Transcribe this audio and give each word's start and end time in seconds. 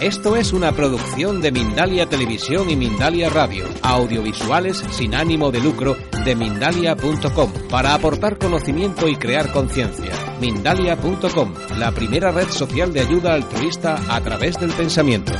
Esto 0.00 0.36
es 0.36 0.52
una 0.52 0.70
producción 0.70 1.40
de 1.40 1.50
Mindalia 1.50 2.08
Televisión 2.08 2.70
y 2.70 2.76
Mindalia 2.76 3.30
Radio, 3.30 3.66
audiovisuales 3.82 4.78
sin 4.92 5.12
ánimo 5.12 5.50
de 5.50 5.60
lucro 5.60 5.96
de 6.24 6.36
mindalia.com, 6.36 7.52
para 7.68 7.94
aportar 7.94 8.38
conocimiento 8.38 9.08
y 9.08 9.16
crear 9.16 9.50
conciencia. 9.50 10.12
Mindalia.com, 10.40 11.52
la 11.78 11.90
primera 11.90 12.30
red 12.30 12.46
social 12.46 12.92
de 12.92 13.00
ayuda 13.00 13.34
altruista 13.34 13.96
a 14.08 14.20
través 14.20 14.60
del 14.60 14.70
pensamiento. 14.70 15.32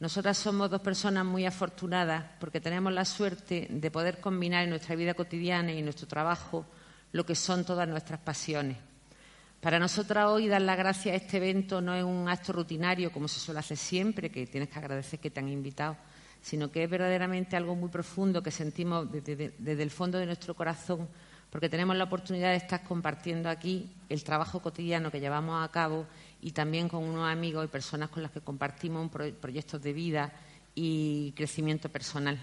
Nosotras 0.00 0.38
somos 0.38 0.70
dos 0.70 0.80
personas 0.80 1.26
muy 1.26 1.44
afortunadas 1.44 2.24
porque 2.40 2.62
tenemos 2.62 2.94
la 2.94 3.04
suerte 3.04 3.66
de 3.68 3.90
poder 3.90 4.20
combinar 4.20 4.64
en 4.64 4.70
nuestra 4.70 4.96
vida 4.96 5.12
cotidiana 5.12 5.70
y 5.70 5.80
en 5.80 5.84
nuestro 5.84 6.08
trabajo 6.08 6.64
lo 7.12 7.26
que 7.26 7.34
son 7.34 7.66
todas 7.66 7.86
nuestras 7.86 8.20
pasiones. 8.20 8.78
Para 9.62 9.78
nosotras 9.78 10.26
hoy 10.26 10.48
dar 10.48 10.60
la 10.60 10.74
gracia 10.74 11.12
a 11.12 11.14
este 11.14 11.36
evento 11.36 11.80
no 11.80 11.94
es 11.94 12.02
un 12.02 12.28
acto 12.28 12.52
rutinario 12.52 13.12
como 13.12 13.28
se 13.28 13.38
suele 13.38 13.60
hacer 13.60 13.76
siempre, 13.76 14.28
que 14.28 14.44
tienes 14.48 14.68
que 14.68 14.76
agradecer 14.76 15.20
que 15.20 15.30
te 15.30 15.38
han 15.38 15.48
invitado, 15.48 15.96
sino 16.40 16.72
que 16.72 16.82
es 16.82 16.90
verdaderamente 16.90 17.54
algo 17.54 17.76
muy 17.76 17.88
profundo 17.88 18.42
que 18.42 18.50
sentimos 18.50 19.08
desde, 19.12 19.54
desde 19.56 19.82
el 19.84 19.92
fondo 19.92 20.18
de 20.18 20.26
nuestro 20.26 20.54
corazón, 20.54 21.08
porque 21.48 21.68
tenemos 21.68 21.94
la 21.94 22.02
oportunidad 22.02 22.50
de 22.50 22.56
estar 22.56 22.82
compartiendo 22.82 23.48
aquí 23.48 23.88
el 24.08 24.24
trabajo 24.24 24.60
cotidiano 24.60 25.12
que 25.12 25.20
llevamos 25.20 25.64
a 25.64 25.70
cabo 25.70 26.06
y 26.40 26.50
también 26.50 26.88
con 26.88 27.04
unos 27.04 27.30
amigos 27.30 27.64
y 27.64 27.68
personas 27.68 28.10
con 28.10 28.24
las 28.24 28.32
que 28.32 28.40
compartimos 28.40 29.12
proyectos 29.40 29.80
de 29.80 29.92
vida 29.92 30.32
y 30.74 31.30
crecimiento 31.36 31.88
personal. 31.88 32.36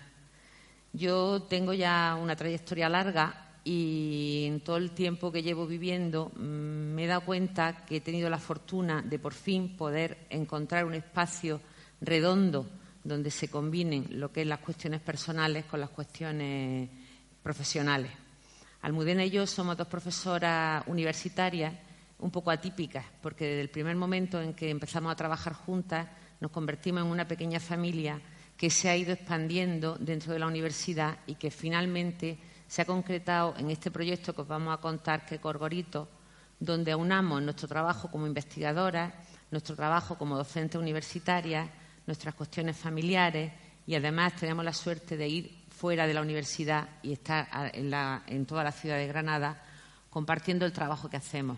Yo 0.93 1.41
tengo 1.49 1.73
ya 1.73 2.17
una 2.17 2.37
trayectoria 2.37 2.87
larga 2.87 3.48
y 3.71 4.45
en 4.47 4.61
todo 4.61 4.77
el 4.77 4.89
tiempo 4.89 5.31
que 5.31 5.43
llevo 5.43 5.67
viviendo 5.67 6.31
mm, 6.35 6.39
me 6.39 7.03
he 7.03 7.07
dado 7.07 7.21
cuenta 7.21 7.85
que 7.85 7.97
he 7.97 8.01
tenido 8.01 8.27
la 8.27 8.39
fortuna 8.39 9.03
de 9.03 9.19
por 9.19 9.31
fin 9.31 9.77
poder 9.77 10.25
encontrar 10.31 10.85
un 10.85 10.95
espacio 10.95 11.61
redondo 12.01 12.65
donde 13.03 13.29
se 13.29 13.47
combinen 13.47 14.07
lo 14.19 14.31
que 14.31 14.41
es 14.41 14.47
las 14.47 14.57
cuestiones 14.57 15.01
personales 15.01 15.65
con 15.65 15.79
las 15.79 15.91
cuestiones 15.91 16.89
profesionales. 17.43 18.11
Almudena 18.81 19.23
y 19.23 19.29
yo 19.29 19.45
somos 19.45 19.77
dos 19.77 19.87
profesoras 19.87 20.83
universitarias 20.87 21.71
un 22.17 22.31
poco 22.31 22.49
atípicas, 22.49 23.05
porque 23.21 23.45
desde 23.45 23.61
el 23.61 23.69
primer 23.69 23.95
momento 23.95 24.41
en 24.41 24.55
que 24.55 24.71
empezamos 24.71 25.11
a 25.11 25.15
trabajar 25.15 25.53
juntas 25.53 26.07
nos 26.39 26.49
convertimos 26.49 27.03
en 27.03 27.11
una 27.11 27.27
pequeña 27.27 27.59
familia 27.59 28.19
que 28.57 28.71
se 28.71 28.89
ha 28.89 28.97
ido 28.97 29.13
expandiendo 29.13 29.95
dentro 29.99 30.33
de 30.33 30.39
la 30.39 30.47
universidad 30.47 31.19
y 31.27 31.35
que 31.35 31.51
finalmente 31.51 32.39
se 32.69 32.83
ha 32.83 32.85
concretado 32.85 33.55
en 33.57 33.71
este 33.71 33.89
proyecto 33.89 34.35
que 34.35 34.41
os 34.41 34.47
vamos 34.47 34.71
a 34.71 34.77
contar, 34.77 35.25
que 35.25 35.39
Corgorito, 35.41 36.07
donde 36.59 36.91
aunamos 36.91 37.41
nuestro 37.41 37.67
trabajo 37.67 38.11
como 38.11 38.27
investigadoras, 38.27 39.11
nuestro 39.49 39.75
trabajo 39.75 40.19
como 40.19 40.37
docentes 40.37 40.79
universitarias, 40.79 41.67
nuestras 42.05 42.35
cuestiones 42.35 42.77
familiares 42.77 43.51
y 43.87 43.95
además 43.95 44.35
tenemos 44.35 44.63
la 44.63 44.73
suerte 44.73 45.17
de 45.17 45.27
ir 45.27 45.65
fuera 45.67 46.05
de 46.05 46.13
la 46.13 46.21
universidad 46.21 46.87
y 47.01 47.13
estar 47.13 47.47
en, 47.73 47.91
en 47.91 48.45
toda 48.45 48.63
la 48.63 48.71
ciudad 48.71 48.97
de 48.97 49.07
Granada 49.07 49.63
compartiendo 50.11 50.67
el 50.67 50.71
trabajo 50.71 51.09
que 51.09 51.17
hacemos. 51.17 51.57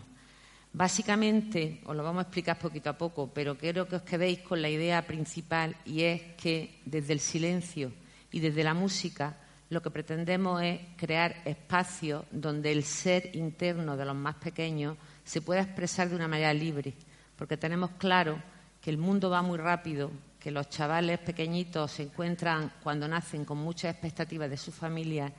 Básicamente, 0.72 1.82
os 1.84 1.94
lo 1.94 2.02
vamos 2.02 2.20
a 2.20 2.28
explicar 2.28 2.58
poquito 2.58 2.88
a 2.88 2.96
poco, 2.96 3.30
pero 3.34 3.58
quiero 3.58 3.86
que 3.86 3.96
os 3.96 4.02
quedéis 4.02 4.38
con 4.38 4.62
la 4.62 4.70
idea 4.70 5.06
principal 5.06 5.76
y 5.84 6.04
es 6.04 6.22
que 6.40 6.80
desde 6.86 7.12
el 7.12 7.20
silencio 7.20 7.92
y 8.30 8.40
desde 8.40 8.64
la 8.64 8.72
música 8.72 9.36
lo 9.72 9.80
que 9.80 9.90
pretendemos 9.90 10.62
es 10.62 10.80
crear 10.98 11.34
espacios 11.46 12.26
donde 12.30 12.70
el 12.70 12.84
ser 12.84 13.34
interno 13.34 13.96
de 13.96 14.04
los 14.04 14.14
más 14.14 14.34
pequeños 14.34 14.98
se 15.24 15.40
pueda 15.40 15.62
expresar 15.62 16.10
de 16.10 16.16
una 16.16 16.28
manera 16.28 16.52
libre, 16.52 16.92
porque 17.36 17.56
tenemos 17.56 17.92
claro 17.92 18.38
que 18.82 18.90
el 18.90 18.98
mundo 18.98 19.30
va 19.30 19.40
muy 19.40 19.56
rápido, 19.56 20.10
que 20.38 20.50
los 20.50 20.68
chavales 20.68 21.20
pequeñitos 21.20 21.90
se 21.90 22.02
encuentran 22.02 22.70
cuando 22.82 23.08
nacen 23.08 23.46
con 23.46 23.58
muchas 23.58 23.92
expectativas 23.92 24.50
de 24.50 24.58
su 24.58 24.72
familia 24.72 25.32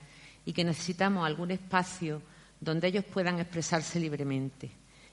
y 0.43 0.51
que 0.51 0.63
necesitamos 0.63 1.27
algún 1.27 1.51
espacio 1.51 2.19
donde 2.59 2.87
ellos 2.87 3.05
puedan 3.05 3.39
expresarse 3.39 3.99
libremente. 3.99 4.71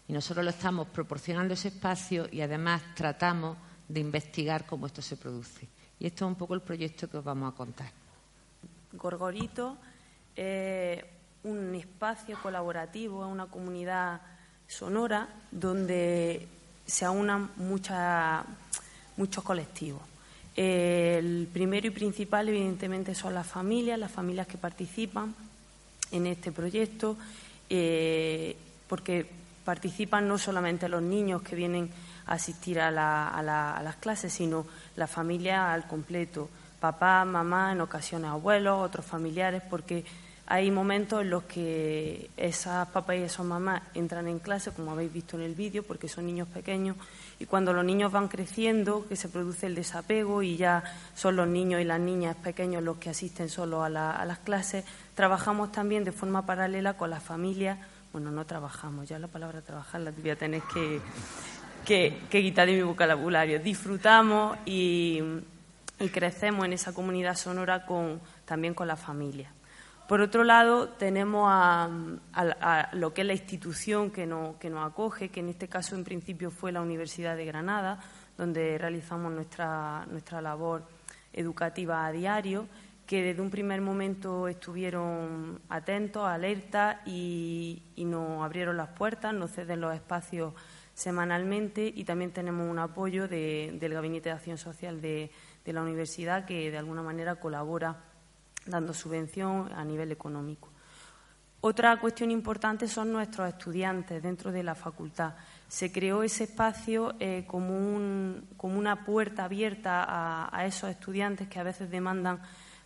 Y 0.09 0.15
nosotros 0.15 0.43
lo 0.43 0.51
estamos 0.51 0.89
proporcionando 0.89 1.53
ese 1.53 1.69
espacio 1.69 2.27
y 2.33 2.41
además 2.41 2.81
tratamos 2.95 3.59
de 3.87 4.01
investigar 4.01 4.65
cómo 4.65 4.87
esto 4.87 5.03
se 5.03 5.19
produce. 5.19 5.69
Y 5.99 6.07
esto 6.07 6.25
es 6.25 6.31
un 6.31 6.37
poco 6.37 6.55
el 6.55 6.63
proyecto 6.63 7.11
que 7.11 7.19
os 7.19 7.25
vamos 7.25 7.53
a 7.53 7.57
contar. 7.57 8.00
Gorgorito 8.93 9.77
es 10.35 11.05
un 11.45 11.75
espacio 11.75 12.39
colaborativo, 12.43 13.25
es 13.25 13.33
una 13.33 13.47
comunidad 13.47 14.21
sonora 14.67 15.29
donde 15.51 16.47
se 16.87 17.05
aunan 17.05 17.51
muchos 17.57 19.45
colectivos. 19.45 20.03
El 20.57 21.49
primero 21.53 21.87
y 21.87 21.91
principal, 21.91 22.49
evidentemente, 22.49 23.15
son 23.15 23.35
las 23.35 23.47
familias, 23.47 23.99
las 23.99 24.11
familias 24.11 24.47
que 24.47 24.59
participan 24.59 25.35
en 26.11 26.27
este 26.27 26.53
proyecto, 26.53 27.17
eh, 27.69 28.57
porque 28.89 29.27
participan 29.65 30.27
no 30.27 30.39
solamente 30.39 30.89
los 30.89 31.03
niños 31.03 31.43
que 31.43 31.55
vienen 31.55 31.91
a 32.27 32.35
asistir 32.35 32.81
a, 32.81 32.91
las 32.91 33.97
clases, 33.97 34.33
sino 34.33 34.67
la 34.97 35.07
familia 35.07 35.73
al 35.73 35.87
completo, 35.87 36.51
papá, 36.81 37.25
mamá, 37.25 37.73
en 37.73 37.81
ocasiones 37.81 38.31
abuelos, 38.31 38.79
otros 38.81 39.05
familiares, 39.05 39.63
porque 39.69 40.05
hay 40.47 40.71
momentos 40.71 41.21
en 41.21 41.31
los 41.31 41.45
que 41.45 42.31
esas 42.37 42.89
papás 42.89 43.17
y 43.17 43.21
esas 43.21 43.47
mamás 43.47 43.83
entran 43.95 44.27
en 44.27 44.41
clase, 44.41 44.73
como 44.73 44.91
habéis 44.91 45.13
visto 45.13 45.37
en 45.37 45.45
el 45.45 45.55
vídeo, 45.55 45.85
porque 45.85 46.09
son 46.09 46.27
niños 46.27 46.49
pequeños, 46.49 46.97
y 47.39 47.47
cuando 47.47 47.73
los 47.73 47.85
niños 47.85 48.11
van 48.11 48.27
creciendo, 48.27 49.07
que 49.09 49.15
se 49.15 49.29
produce 49.29 49.67
el 49.67 49.77
desapego 49.77 50.43
y 50.43 50.57
ya 50.57 50.83
son 51.15 51.37
los 51.37 51.47
niños 51.47 51.81
y 51.81 51.85
las 51.85 52.01
niñas 52.01 52.35
pequeños 52.37 52.83
los 52.83 52.97
que 52.97 53.11
asisten 53.11 53.49
solo 53.49 53.85
a, 53.85 53.87
a 53.87 54.25
las 54.25 54.39
clases, 54.39 54.85
trabajamos 55.15 55.71
también 55.71 56.03
de 56.03 56.13
forma 56.13 56.45
paralela 56.45 56.95
con 56.95 57.11
las 57.11 57.23
familias 57.23 57.79
bueno, 58.13 58.33
no 58.33 58.45
trabajamos, 58.45 59.09
ya 59.09 59.19
la 59.19 59.29
palabra 59.29 59.61
trabajar 59.63 60.01
la 60.01 60.11
voy 60.11 60.31
a 60.31 60.37
tener 60.37 60.63
que, 60.63 61.01
que, 61.85 62.13
quitar 62.29 62.67
de 62.67 62.75
mi 62.75 62.83
vocabulario. 62.83 63.61
Disfrutamos 63.61 64.59
y, 64.67 65.23
crecemos 66.09 66.65
en 66.65 66.73
esa 66.73 66.93
comunidad 66.93 67.37
sonora 67.37 67.85
con, 67.85 68.21
también 68.45 68.75
con 68.75 68.89
la 68.89 68.97
familia. 68.97 69.53
Por 70.09 70.21
otro 70.23 70.43
lado, 70.43 70.89
tenemos 70.89 71.47
a, 71.49 72.89
lo 72.93 73.15
que 73.15 73.21
es 73.21 73.27
la 73.27 73.35
institución 73.35 74.11
que, 74.11 74.29
que 74.59 74.71
nos 74.71 74.91
acoge, 74.91 75.29
que 75.29 75.41
en 75.41 75.51
este 75.51 75.69
caso 75.69 75.95
en 75.95 76.03
principio 76.03 76.51
fue 76.51 76.73
la 76.73 76.81
Universidad 76.81 77.37
de 77.37 77.45
Granada, 77.45 78.01
donde 78.37 78.77
realizamos 78.79 79.31
nuestra, 79.31 80.07
nuestra 80.11 80.41
labor 80.41 80.83
educativa 81.33 82.07
a 82.07 82.11
diario 82.11 82.67
que 83.11 83.25
desde 83.25 83.43
un 83.43 83.51
primer 83.51 83.81
momento 83.81 84.47
estuvieron 84.47 85.61
atentos, 85.69 86.29
alertas 86.29 86.99
y, 87.05 87.83
nos 87.97 88.45
abrieron 88.45 88.77
las 88.77 88.91
puertas, 88.91 89.35
nos 89.35 89.51
ceden 89.51 89.81
los 89.81 89.93
espacios 89.93 90.55
semanalmente 90.95 91.93
y 91.93 92.05
también 92.05 92.31
tenemos 92.31 92.71
un 92.71 92.79
apoyo 92.79 93.27
del 93.27 93.93
Gabinete 93.93 94.29
de 94.29 94.37
Acción 94.37 94.59
Social 94.59 95.01
de, 95.01 95.33
la 95.67 95.83
universidad 95.83 96.45
que 96.45 96.71
de 96.71 96.79
alguna 96.79 97.03
manera 97.03 97.37
colabora 97.37 97.97
dando 98.67 98.93
subvención 98.93 99.73
a 99.73 99.85
nivel 99.85 100.13
económico. 100.13 100.69
Otra 101.63 101.99
cuestión 102.01 102.31
importante 102.31 102.89
son 102.89 103.13
nuestros 103.13 103.49
estudiantes 103.49 104.23
dentro 104.23 104.51
de 104.51 104.63
la 104.63 104.75
facultad. 104.75 105.35
Se 105.69 105.93
creó 105.93 106.23
ese 106.23 106.45
espacio 106.45 107.15
eh, 107.21 107.45
como, 107.47 107.69
una 108.63 109.05
puerta 109.05 109.45
abierta 109.45 110.49
a 110.51 110.67
esos 110.67 110.91
estudiantes 110.91 111.49
que 111.49 111.61
a 111.61 111.63
veces 111.63 111.91
demandan 111.91 112.41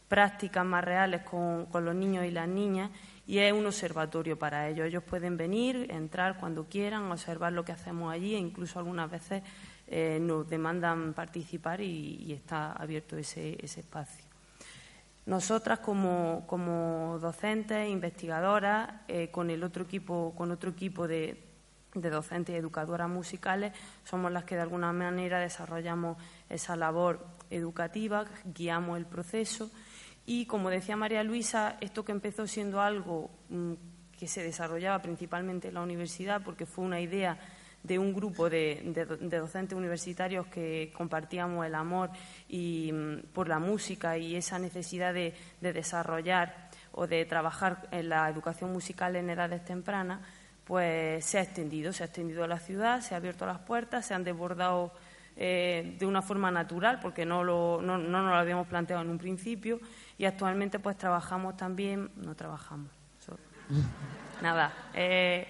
prácticas 0.08 0.64
más 0.64 0.84
reales 0.84 1.22
con, 1.22 1.66
los 1.72 1.94
niños 1.94 2.24
y 2.24 2.30
las 2.30 2.48
niñas 2.48 2.90
y 3.26 3.38
es 3.38 3.52
un 3.52 3.66
observatorio 3.66 4.38
para 4.38 4.68
ellos. 4.68 4.86
Ellos 4.86 5.02
pueden 5.02 5.36
venir, 5.36 5.86
entrar 5.90 6.38
cuando 6.38 6.64
quieran, 6.68 7.10
observar 7.10 7.52
lo 7.52 7.64
que 7.64 7.72
hacemos 7.72 8.12
allí 8.12 8.34
e 8.34 8.38
incluso 8.38 8.78
algunas 8.78 9.10
veces 9.10 9.42
eh, 9.86 10.18
nos 10.20 10.48
demandan 10.48 11.12
participar 11.14 11.80
y, 11.80 12.32
está 12.32 12.72
abierto 12.72 13.16
ese, 13.16 13.56
espacio. 13.62 14.24
Nosotras 15.26 15.78
como, 15.78 17.18
docentes, 17.20 17.88
investigadoras, 17.88 19.02
eh, 19.08 19.30
con 19.30 19.50
el 19.50 19.62
otro 19.64 19.84
equipo, 19.84 20.34
con 20.36 20.50
otro 20.50 20.70
equipo 20.70 21.08
de, 21.08 21.42
de 21.94 22.10
docentes 22.10 22.54
y 22.54 22.58
educadoras 22.58 23.08
musicales, 23.08 23.72
somos 24.04 24.30
las 24.30 24.44
que 24.44 24.56
de 24.56 24.62
alguna 24.62 24.92
manera 24.92 25.40
desarrollamos 25.40 26.18
esa 26.48 26.76
labor 26.76 27.26
educativa, 27.50 28.24
guiamos 28.44 28.98
el 28.98 29.06
proceso 29.06 29.70
y 30.26 30.46
como 30.46 30.70
decía 30.70 30.96
María 30.96 31.22
Luisa, 31.22 31.76
esto 31.80 32.04
que 32.04 32.12
empezó 32.12 32.46
siendo 32.46 32.80
algo 32.80 33.30
mm, 33.50 33.72
que 34.18 34.26
se 34.26 34.42
desarrollaba 34.42 35.02
principalmente 35.02 35.68
en 35.68 35.74
la 35.74 35.82
universidad, 35.82 36.42
porque 36.42 36.66
fue 36.66 36.84
una 36.84 37.00
idea 37.00 37.38
de 37.84 37.98
un 37.98 38.14
grupo 38.14 38.48
de, 38.48 38.80
docentes 39.30 39.76
universitarios 39.76 40.46
que 40.46 40.90
compartíamos 40.96 41.64
el 41.66 41.74
amor 41.74 42.10
y, 42.48 42.90
mm, 42.90 43.26
por 43.32 43.46
la 43.46 43.58
música 43.58 44.16
y 44.16 44.34
esa 44.36 44.58
necesidad 44.58 45.12
de, 45.12 45.34
desarrollar 45.60 46.70
o 46.92 47.06
de 47.06 47.24
trabajar 47.26 47.86
en 47.90 48.08
la 48.08 48.28
educación 48.28 48.72
musical 48.72 49.16
en 49.16 49.28
edades 49.28 49.64
tempranas, 49.64 50.20
pues 50.64 51.24
se 51.26 51.38
ha 51.38 51.42
extendido, 51.42 51.92
se 51.92 52.02
ha 52.02 52.06
extendido 52.06 52.42
a 52.42 52.48
la 52.48 52.58
ciudad, 52.58 53.02
se 53.02 53.14
ha 53.14 53.18
abierto 53.18 53.44
las 53.44 53.58
puertas, 53.58 54.06
se 54.06 54.14
han 54.14 54.24
desbordado 54.24 54.92
eh, 55.36 55.96
de 55.98 56.06
una 56.06 56.22
forma 56.22 56.50
natural, 56.50 57.00
porque 57.02 57.26
no, 57.26 57.44
lo, 57.44 57.82
no, 57.82 57.98
no 57.98 58.22
nos 58.22 58.30
lo 58.30 58.36
habíamos 58.36 58.66
planteado 58.66 59.02
en 59.02 59.10
un 59.10 59.18
principio, 59.18 59.78
y 60.16 60.24
actualmente 60.24 60.78
pues 60.78 60.96
trabajamos 60.96 61.56
también, 61.56 62.10
no 62.16 62.34
trabajamos, 62.34 62.88
nada, 64.40 64.72
eh, 64.94 65.48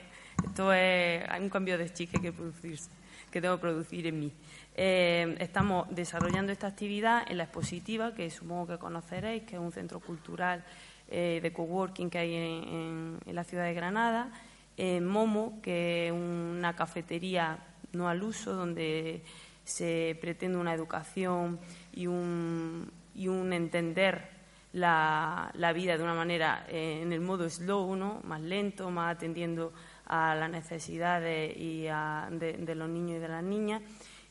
esto 0.55 0.73
es 0.73 1.25
un 1.41 1.49
cambio 1.49 1.77
de 1.77 1.93
chique 1.93 2.21
que 2.21 2.33
producirse, 2.33 2.89
que 3.33 3.41
tengo 3.41 3.57
que 3.57 3.63
producir 3.63 4.07
en 4.07 4.21
mí. 4.21 4.33
Eh, 4.77 5.35
estamos 5.41 5.89
desarrollando 5.91 6.53
esta 6.53 6.69
actividad 6.69 7.29
en 7.29 7.39
la 7.39 7.45
expositiva, 7.45 8.15
que 8.15 8.31
supongo 8.31 8.69
que 8.69 8.79
conoceréis, 8.79 9.43
que 9.43 9.57
es 9.57 9.61
un 9.61 9.73
centro 9.73 9.99
cultural 9.99 10.65
de 11.11 11.53
coworking 11.53 12.09
que 12.09 12.19
hay 12.19 12.35
en, 12.37 13.19
la 13.27 13.43
ciudad 13.43 13.65
de 13.65 13.75
Granada, 13.75 14.31
en 14.77 15.05
Momo, 15.05 15.59
que 15.61 16.07
es 16.07 16.13
una 16.13 16.77
cafetería 16.77 17.59
no 17.93 18.09
al 18.09 18.23
uso, 18.23 18.53
donde 18.55 19.23
se 19.65 20.17
pretende 20.21 20.57
una 20.57 20.73
educación 20.73 21.59
y 21.93 22.07
un, 22.07 22.93
y 23.17 23.27
un 23.27 23.53
entender 23.53 24.35
la, 24.75 25.73
vida 25.75 25.97
de 25.97 26.03
una 26.03 26.15
manera 26.15 26.65
eh, 26.69 27.01
en 27.03 27.13
el 27.13 27.21
modo 27.21 27.49
slow, 27.49 27.97
¿no? 27.97 28.21
más 28.25 28.41
lento, 28.41 28.91
más 28.91 29.17
atendiendo 29.17 29.73
a 30.07 30.35
las 30.35 30.51
necesidades 30.51 31.57
y 31.57 31.83
de, 31.83 32.75
los 32.75 32.89
niños 32.89 33.17
y 33.17 33.21
de 33.21 33.29
las 33.29 33.43
niñas. 33.43 33.83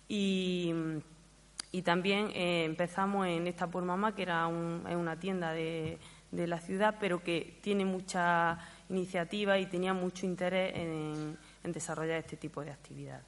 Y, 0.08 0.74
también 1.84 2.30
eh, 2.36 2.66
empezamos 2.66 3.26
en 3.26 3.48
esta 3.48 3.68
por 3.68 3.84
mamá, 3.84 4.14
que 4.14 4.22
era 4.22 4.46
una 4.48 5.20
tienda 5.20 5.52
de, 5.54 5.98
de, 6.32 6.48
la 6.48 6.60
ciudad, 6.60 6.98
pero 7.00 7.24
que 7.24 7.60
tiene 7.62 7.84
mucha 7.84 8.60
iniciativa 8.90 9.58
y 9.58 9.66
tenía 9.66 9.94
mucho 9.94 10.26
interés 10.26 10.74
en 10.76 11.38
desarrollar 11.64 12.20
este 12.20 12.38
tipo 12.38 12.64
de 12.64 12.72
actividades. 12.72 13.26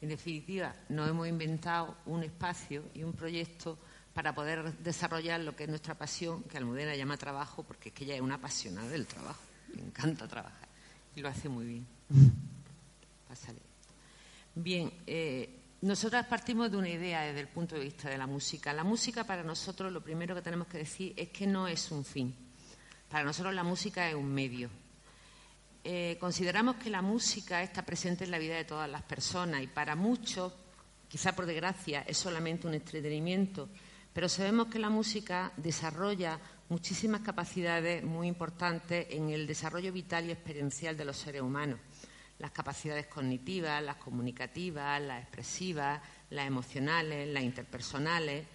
En 0.00 0.08
definitiva, 0.08 0.74
nos 0.88 1.08
hemos 1.08 1.28
inventado 1.28 1.96
un 2.06 2.22
espacio 2.22 2.84
y 2.94 3.02
un 3.02 3.12
proyecto 3.12 3.78
para 4.12 4.34
poder 4.34 4.72
desarrollar 4.78 5.40
lo 5.40 5.56
que 5.56 5.64
es 5.64 5.68
nuestra 5.68 5.94
pasión, 5.94 6.44
que 6.44 6.56
Almudena 6.56 6.94
llama 6.94 7.16
trabajo, 7.16 7.62
porque 7.62 7.88
es 7.88 7.94
que 7.94 8.04
ella 8.04 8.14
es 8.14 8.20
una 8.20 8.36
apasionada 8.36 8.88
del 8.88 9.06
trabajo, 9.06 9.42
le 9.74 9.82
encanta 9.82 10.28
trabajar 10.28 10.73
y 11.14 11.20
lo 11.20 11.28
hace 11.28 11.48
muy 11.48 11.66
bien. 11.66 11.86
Pásale. 13.28 13.60
Bien, 14.54 14.92
eh, 15.06 15.60
nosotras 15.82 16.26
partimos 16.26 16.70
de 16.70 16.76
una 16.76 16.88
idea 16.88 17.22
desde 17.22 17.40
el 17.40 17.48
punto 17.48 17.74
de 17.74 17.82
vista 17.82 18.08
de 18.08 18.16
la 18.16 18.26
música. 18.26 18.72
La 18.72 18.84
música 18.84 19.24
para 19.24 19.42
nosotros 19.42 19.92
lo 19.92 20.02
primero 20.02 20.34
que 20.34 20.42
tenemos 20.42 20.66
que 20.68 20.78
decir 20.78 21.12
es 21.16 21.28
que 21.28 21.46
no 21.46 21.68
es 21.68 21.90
un 21.90 22.04
fin. 22.04 22.34
Para 23.08 23.24
nosotros 23.24 23.54
la 23.54 23.64
música 23.64 24.08
es 24.08 24.14
un 24.14 24.32
medio. 24.32 24.70
Eh, 25.86 26.16
consideramos 26.18 26.76
que 26.76 26.88
la 26.88 27.02
música 27.02 27.62
está 27.62 27.84
presente 27.84 28.24
en 28.24 28.30
la 28.30 28.38
vida 28.38 28.56
de 28.56 28.64
todas 28.64 28.88
las 28.88 29.02
personas 29.02 29.62
y 29.62 29.66
para 29.66 29.94
muchos, 29.94 30.52
quizá 31.08 31.36
por 31.36 31.44
desgracia, 31.44 32.02
es 32.06 32.16
solamente 32.16 32.66
un 32.66 32.72
entretenimiento, 32.72 33.68
pero 34.14 34.28
sabemos 34.30 34.68
que 34.68 34.78
la 34.78 34.88
música 34.88 35.52
desarrolla 35.58 36.40
muchísimas 36.68 37.20
capacidades 37.20 38.02
muy 38.04 38.28
importantes 38.28 39.06
en 39.10 39.30
el 39.30 39.46
desarrollo 39.46 39.92
vital 39.92 40.26
y 40.26 40.30
experiencial 40.30 40.96
de 40.96 41.04
los 41.04 41.16
seres 41.16 41.42
humanos. 41.42 41.78
Las 42.38 42.50
capacidades 42.50 43.06
cognitivas, 43.06 43.82
las 43.82 43.96
comunicativas, 43.96 45.00
las 45.00 45.22
expresivas, 45.22 46.00
las 46.30 46.46
emocionales, 46.46 47.28
las 47.28 47.42
interpersonales. 47.42 48.46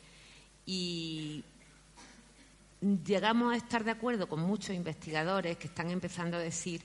Y 0.65 1.43
llegamos 2.81 3.53
a 3.53 3.57
estar 3.57 3.83
de 3.83 3.91
acuerdo 3.91 4.27
con 4.27 4.41
muchos 4.41 4.75
investigadores 4.75 5.57
que 5.57 5.67
están 5.67 5.89
empezando 5.89 6.37
a 6.37 6.41
decir 6.41 6.81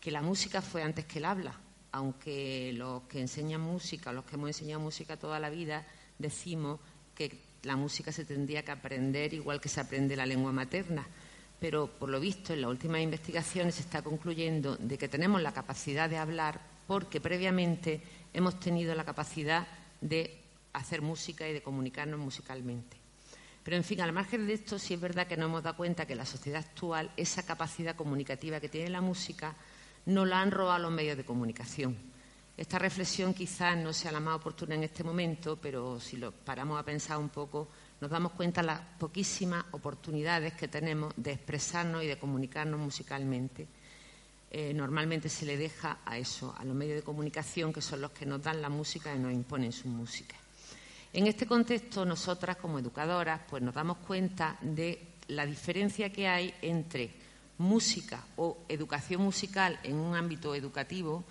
que 0.00 0.10
la 0.10 0.22
música 0.22 0.62
fue 0.62 0.82
antes 0.82 1.06
que 1.06 1.18
el 1.18 1.24
habla, 1.24 1.58
aunque 1.92 2.72
los 2.74 3.02
que 3.04 3.20
enseñan 3.20 3.60
música, 3.60 4.12
los 4.12 4.24
que 4.24 4.36
hemos 4.36 4.48
enseñado 4.48 4.80
música 4.80 5.16
toda 5.16 5.40
la 5.40 5.50
vida, 5.50 5.84
decimos 6.18 6.78
que 7.14 7.47
la 7.62 7.76
música 7.76 8.12
se 8.12 8.24
tendría 8.24 8.64
que 8.64 8.70
aprender 8.70 9.34
igual 9.34 9.60
que 9.60 9.68
se 9.68 9.80
aprende 9.80 10.16
la 10.16 10.26
lengua 10.26 10.52
materna. 10.52 11.06
Pero, 11.60 11.88
por 11.88 12.08
lo 12.08 12.20
visto, 12.20 12.52
en 12.52 12.62
las 12.62 12.70
últimas 12.70 13.00
investigaciones 13.00 13.76
se 13.76 13.82
está 13.82 14.02
concluyendo 14.02 14.76
de 14.76 14.96
que 14.96 15.08
tenemos 15.08 15.42
la 15.42 15.52
capacidad 15.52 16.08
de 16.08 16.18
hablar 16.18 16.60
porque 16.86 17.20
previamente 17.20 18.00
hemos 18.32 18.60
tenido 18.60 18.94
la 18.94 19.04
capacidad 19.04 19.66
de 20.00 20.38
hacer 20.72 21.02
música 21.02 21.48
y 21.48 21.52
de 21.52 21.62
comunicarnos 21.62 22.20
musicalmente. 22.20 22.96
Pero, 23.64 23.76
en 23.76 23.84
fin, 23.84 24.00
al 24.00 24.12
margen 24.12 24.46
de 24.46 24.54
esto, 24.54 24.78
sí 24.78 24.94
es 24.94 25.00
verdad 25.00 25.26
que 25.26 25.36
nos 25.36 25.48
hemos 25.48 25.62
dado 25.62 25.76
cuenta 25.76 26.06
que 26.06 26.14
la 26.14 26.24
sociedad 26.24 26.64
actual 26.64 27.10
esa 27.16 27.44
capacidad 27.44 27.96
comunicativa 27.96 28.60
que 28.60 28.68
tiene 28.68 28.88
la 28.88 29.00
música 29.00 29.54
no 30.06 30.24
la 30.24 30.40
han 30.40 30.52
robado 30.52 30.78
los 30.78 30.92
medios 30.92 31.16
de 31.16 31.24
comunicación. 31.24 31.96
Esta 32.58 32.76
reflexión 32.76 33.34
quizás 33.34 33.76
no 33.76 33.92
sea 33.92 34.10
la 34.10 34.18
más 34.18 34.34
oportuna 34.34 34.74
en 34.74 34.82
este 34.82 35.04
momento, 35.04 35.56
pero 35.62 36.00
si 36.00 36.16
lo 36.16 36.32
paramos 36.32 36.76
a 36.76 36.82
pensar 36.82 37.16
un 37.16 37.28
poco, 37.28 37.68
nos 38.00 38.10
damos 38.10 38.32
cuenta 38.32 38.62
de 38.62 38.66
las 38.66 38.80
poquísimas 38.98 39.64
oportunidades 39.70 40.54
que 40.54 40.66
tenemos 40.66 41.14
de 41.16 41.30
expresarnos 41.30 42.02
y 42.02 42.08
de 42.08 42.18
comunicarnos 42.18 42.80
musicalmente. 42.80 43.68
Eh, 44.50 44.74
normalmente 44.74 45.28
se 45.28 45.46
le 45.46 45.56
deja 45.56 45.98
a 46.04 46.18
eso, 46.18 46.52
a 46.58 46.64
los 46.64 46.74
medios 46.74 46.96
de 46.96 47.04
comunicación, 47.04 47.72
que 47.72 47.80
son 47.80 48.00
los 48.00 48.10
que 48.10 48.26
nos 48.26 48.42
dan 48.42 48.60
la 48.60 48.68
música 48.68 49.14
y 49.14 49.20
nos 49.20 49.32
imponen 49.32 49.70
su 49.70 49.86
música. 49.86 50.34
En 51.12 51.28
este 51.28 51.46
contexto, 51.46 52.04
nosotras 52.04 52.56
como 52.56 52.80
educadoras, 52.80 53.40
pues 53.48 53.62
nos 53.62 53.72
damos 53.72 53.98
cuenta 53.98 54.58
de 54.62 55.14
la 55.28 55.46
diferencia 55.46 56.12
que 56.12 56.26
hay 56.26 56.52
entre 56.60 57.12
música 57.58 58.24
o 58.36 58.64
educación 58.68 59.22
musical 59.22 59.78
en 59.84 59.94
un 59.94 60.16
ámbito 60.16 60.56
educativo, 60.56 61.24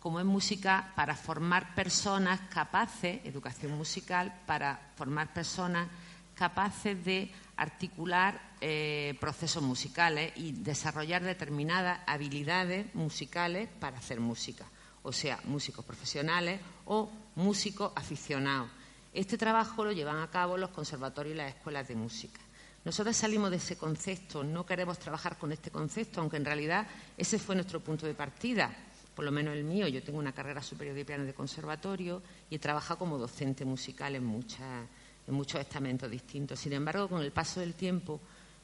como 0.00 0.20
es 0.20 0.26
música 0.26 0.92
para 0.94 1.16
formar 1.16 1.74
personas 1.74 2.40
capaces, 2.50 3.20
educación 3.24 3.72
musical 3.72 4.42
para 4.46 4.92
formar 4.96 5.32
personas 5.32 5.88
capaces 6.34 7.04
de 7.04 7.32
articular 7.56 8.40
eh, 8.60 9.16
procesos 9.20 9.62
musicales 9.62 10.32
y 10.36 10.52
desarrollar 10.52 11.22
determinadas 11.24 12.00
habilidades 12.06 12.94
musicales 12.94 13.68
para 13.80 13.98
hacer 13.98 14.20
música, 14.20 14.64
o 15.02 15.12
sea, 15.12 15.40
músicos 15.44 15.84
profesionales 15.84 16.60
o 16.84 17.10
músicos 17.34 17.92
aficionados. 17.96 18.70
Este 19.12 19.36
trabajo 19.36 19.84
lo 19.84 19.90
llevan 19.90 20.18
a 20.18 20.30
cabo 20.30 20.56
los 20.56 20.70
conservatorios 20.70 21.34
y 21.34 21.38
las 21.38 21.54
escuelas 21.54 21.88
de 21.88 21.96
música. 21.96 22.40
Nosotros 22.84 23.16
salimos 23.16 23.50
de 23.50 23.56
ese 23.56 23.76
concepto, 23.76 24.44
no 24.44 24.64
queremos 24.64 24.98
trabajar 24.98 25.36
con 25.36 25.50
este 25.50 25.70
concepto, 25.70 26.20
aunque 26.20 26.36
en 26.36 26.44
realidad 26.44 26.86
ese 27.16 27.38
fue 27.38 27.56
nuestro 27.56 27.80
punto 27.80 28.06
de 28.06 28.14
partida, 28.14 28.70
por 29.18 29.24
lo 29.24 29.32
menos 29.32 29.56
el 29.56 29.64
mío. 29.64 29.88
Yo 29.88 30.00
tengo 30.00 30.20
una 30.20 30.30
carrera 30.30 30.62
superior 30.62 30.94
de 30.94 31.04
piano 31.04 31.24
de 31.24 31.34
conservatorio 31.34 32.22
y 32.48 32.54
he 32.54 32.58
trabajado 32.60 33.00
como 33.00 33.18
docente 33.18 33.64
musical 33.64 34.14
en, 34.14 34.22
en 34.22 35.34
muchos 35.34 35.60
estamentos 35.60 36.08
distintos. 36.08 36.60
Sin 36.60 36.72
embargo, 36.72 37.08
con 37.08 37.20
el 37.20 37.32
paso 37.32 37.58
del 37.58 37.74
tiempo, 37.74 38.20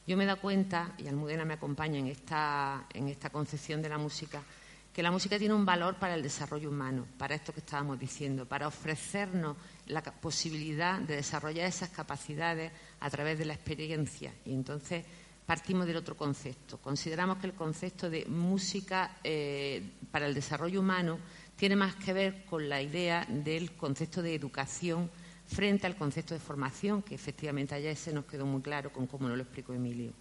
yo 0.07 0.17
me 0.17 0.25
dado 0.25 0.41
cuenta, 0.41 0.95
y 0.99 1.09
Almudena 1.09 1.45
me 1.45 1.55
acompaña 1.55 1.99
en 1.99 2.07
esta, 2.07 2.87
en 2.95 3.09
esta 3.09 3.31
concepción 3.31 3.83
de 3.83 3.89
la 3.89 3.99
música, 3.99 4.45
que 4.93 5.03
la 5.03 5.11
música 5.11 5.41
tiene 5.41 5.55
un 5.55 5.67
valor 5.67 5.97
para 5.97 6.15
el 6.15 6.23
desarrollo 6.23 6.71
humano, 6.71 7.05
para 7.19 7.35
esto 7.35 7.53
que 7.53 7.59
estábamos 7.59 7.99
diciendo, 7.99 8.47
para 8.47 8.69
ofrecernos 8.69 9.57
la 9.89 10.03
posibilidad 10.03 11.01
de 11.01 11.17
desarrollar 11.17 11.67
esas 11.67 11.89
capacidades 11.89 12.71
a 13.01 13.11
través 13.11 13.41
de 13.41 13.47
la 13.47 13.55
experiencia. 13.55 14.33
Y 14.45 14.53
entonces 14.53 15.05
partimos 15.47 15.87
del 15.87 15.97
otro 15.97 16.17
concepto. 16.17 16.79
Consideramos 16.79 17.39
que 17.39 17.47
el 17.47 17.55
concepto 17.55 18.09
de 18.09 18.25
música 18.27 19.19
eh, 19.23 19.83
para 20.11 20.27
el 20.27 20.35
desarrollo 20.35 20.81
humano 20.81 21.19
tiene 21.57 21.77
más 21.77 21.95
que 21.97 22.13
ver 22.13 22.45
con 22.45 22.69
la 22.69 22.81
idea 22.81 23.27
del 23.29 23.73
concepto 23.73 24.23
de 24.23 24.35
educación 24.35 25.11
frente 25.47 25.87
al 25.87 25.97
concepto 25.97 26.35
de 26.35 26.41
formación, 26.41 27.03
que 27.03 27.15
efectivamente 27.15 27.75
ayer 27.75 27.97
se 27.97 28.13
nos 28.13 28.25
quedó 28.25 28.47
muy 28.47 28.63
claro 28.63 28.93
con 28.93 29.07
cómo 29.07 29.29
nos 29.29 29.37
lo 29.37 29.43
explicó 29.43 29.73
Emilio. 29.73 30.13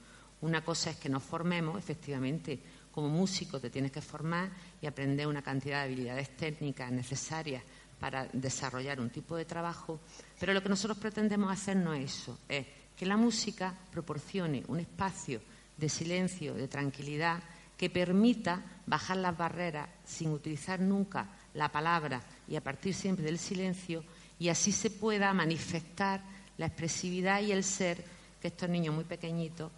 Una 0.41 0.63
cosa 0.63 0.89
es 0.89 0.97
que 0.97 1.07
nos 1.07 1.23
formemos, 1.23 1.79
efectivamente, 1.79 2.59
como 2.91 3.07
músico 3.07 3.59
te 3.59 3.69
tienes 3.69 3.91
que 3.91 4.01
formar 4.01 4.51
y 4.81 4.85
aprender 4.85 5.25
una 5.25 5.41
cantidad 5.41 5.79
de 5.79 5.83
habilidades 5.85 6.35
técnicas 6.35 6.91
necesarias 6.91 7.63
para 7.99 8.27
desarrollar 8.33 8.99
un 8.99 9.09
tipo 9.09 9.37
de 9.37 9.45
trabajo, 9.45 10.01
pero 10.37 10.53
lo 10.53 10.61
que 10.61 10.67
nosotros 10.67 10.97
pretendemos 10.97 11.49
hacer 11.49 11.77
no 11.77 11.93
es 11.93 12.11
eso, 12.11 12.37
es 12.49 12.65
que 12.97 13.05
la 13.05 13.17
música 13.17 13.73
proporcione 13.91 14.63
un 14.67 14.79
espacio 14.79 15.41
de 15.77 15.89
silencio, 15.89 16.53
de 16.53 16.67
tranquilidad, 16.67 17.41
que 17.77 17.89
permita 17.89 18.63
bajar 18.85 19.17
las 19.17 19.37
barreras 19.37 19.89
sin 20.05 20.31
utilizar 20.31 20.79
nunca 20.79 21.27
la 21.53 21.71
palabra 21.71 22.21
y 22.47 22.55
a 22.55 22.63
partir 22.63 22.93
siempre 22.93 23.25
del 23.25 23.39
silencio, 23.39 24.03
y 24.39 24.49
así 24.49 24.71
se 24.71 24.89
pueda 24.89 25.33
manifestar 25.33 26.21
la 26.57 26.67
expresividad 26.67 27.41
y 27.41 27.51
el 27.51 27.63
ser 27.63 28.03
que 28.41 28.49
estos 28.49 28.69
niños 28.69 28.93
muy 28.93 29.05
pequeñitos 29.05 29.71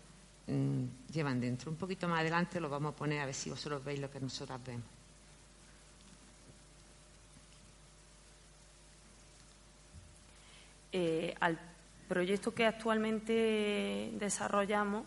Mm, 0.48 0.86
llevan 1.12 1.42
dentro. 1.42 1.72
Un 1.72 1.78
poquito 1.78 2.08
más 2.08 2.20
adelante 2.20 2.60
lo 2.60 2.70
vamos 2.70 2.94
a 2.94 2.96
poner 2.96 3.20
a 3.22 3.26
ver 3.26 3.34
si 3.34 3.50
vosotros 3.50 3.84
veis 3.84 4.00
lo 4.00 4.12
que 4.12 4.20
nosotras 4.20 4.60
vemos. 4.64 4.86
Eh, 10.92 11.36
al 11.40 11.60
proyecto 12.08 12.54
que 12.54 12.66
actualmente 12.66 14.12
desarrollamos 14.20 15.06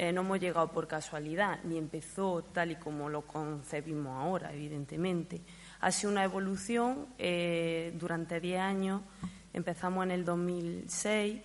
eh, 0.00 0.12
no 0.12 0.20
hemos 0.20 0.38
llegado 0.38 0.70
por 0.70 0.86
casualidad, 0.86 1.58
ni 1.64 1.76
empezó 1.76 2.44
tal 2.52 2.70
y 2.70 2.76
como 2.76 3.08
lo 3.08 3.22
concebimos 3.22 4.16
ahora, 4.16 4.54
evidentemente. 4.54 5.40
Ha 5.80 5.90
sido 5.90 6.12
una 6.12 6.22
evolución 6.22 7.08
eh, 7.18 7.92
durante 7.98 8.38
10 8.38 8.60
años, 8.60 9.02
empezamos 9.52 10.04
en 10.04 10.12
el 10.12 10.24
2006 10.24 11.40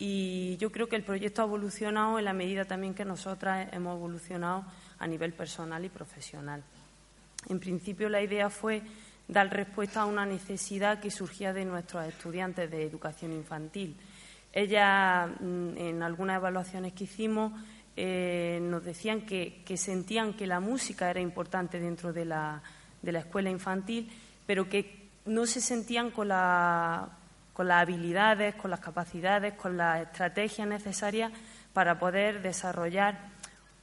y 0.00 0.56
yo 0.56 0.72
creo 0.72 0.88
que 0.88 0.96
el 0.96 1.04
proyecto 1.04 1.42
ha 1.42 1.44
evolucionado 1.44 2.18
en 2.18 2.24
la 2.24 2.32
medida 2.32 2.64
también 2.64 2.94
que 2.94 3.04
nosotras 3.04 3.68
hemos 3.72 3.94
evolucionado 3.94 4.64
a 4.98 5.06
nivel 5.06 5.32
personal 5.32 5.84
y 5.84 5.88
profesional. 5.88 6.64
En 7.48 7.60
principio 7.60 8.08
la 8.08 8.22
idea 8.22 8.50
fue 8.50 8.82
dar 9.28 9.48
respuesta 9.54 10.00
a 10.00 10.06
una 10.06 10.26
necesidad 10.26 10.98
que 10.98 11.12
surgía 11.12 11.52
de 11.52 11.64
nuestros 11.64 12.04
estudiantes 12.08 12.68
de 12.72 12.82
educación 12.82 13.32
infantil. 13.32 13.96
Ellas, 14.56 15.30
mm, 15.40 15.76
en 15.76 16.02
algunas 16.04 16.36
evaluaciones 16.36 16.92
que 16.92 17.04
hicimos, 17.04 17.52
eh, 17.96 18.60
nos 18.62 18.84
decían 18.84 19.22
que, 19.22 19.64
sentían 19.76 20.34
que 20.34 20.46
la 20.46 20.60
música 20.60 21.10
era 21.10 21.20
importante 21.20 21.80
dentro 21.80 22.12
de 22.12 22.24
la, 22.24 22.62
de 23.02 23.12
la 23.12 23.18
escuela 23.18 23.50
infantil, 23.50 24.08
pero 24.46 24.68
que 24.68 25.08
no 25.26 25.44
se 25.46 25.60
sentían 25.60 26.12
con, 26.12 26.28
con 27.52 27.68
las 27.68 27.82
habilidades, 27.82 28.54
con 28.54 28.70
las 28.70 28.78
capacidades, 28.78 29.54
con 29.54 29.76
las 29.76 30.02
estrategias 30.02 30.68
necesarias 30.68 31.32
para 31.72 31.98
poder 31.98 32.40
desarrollar 32.40 33.18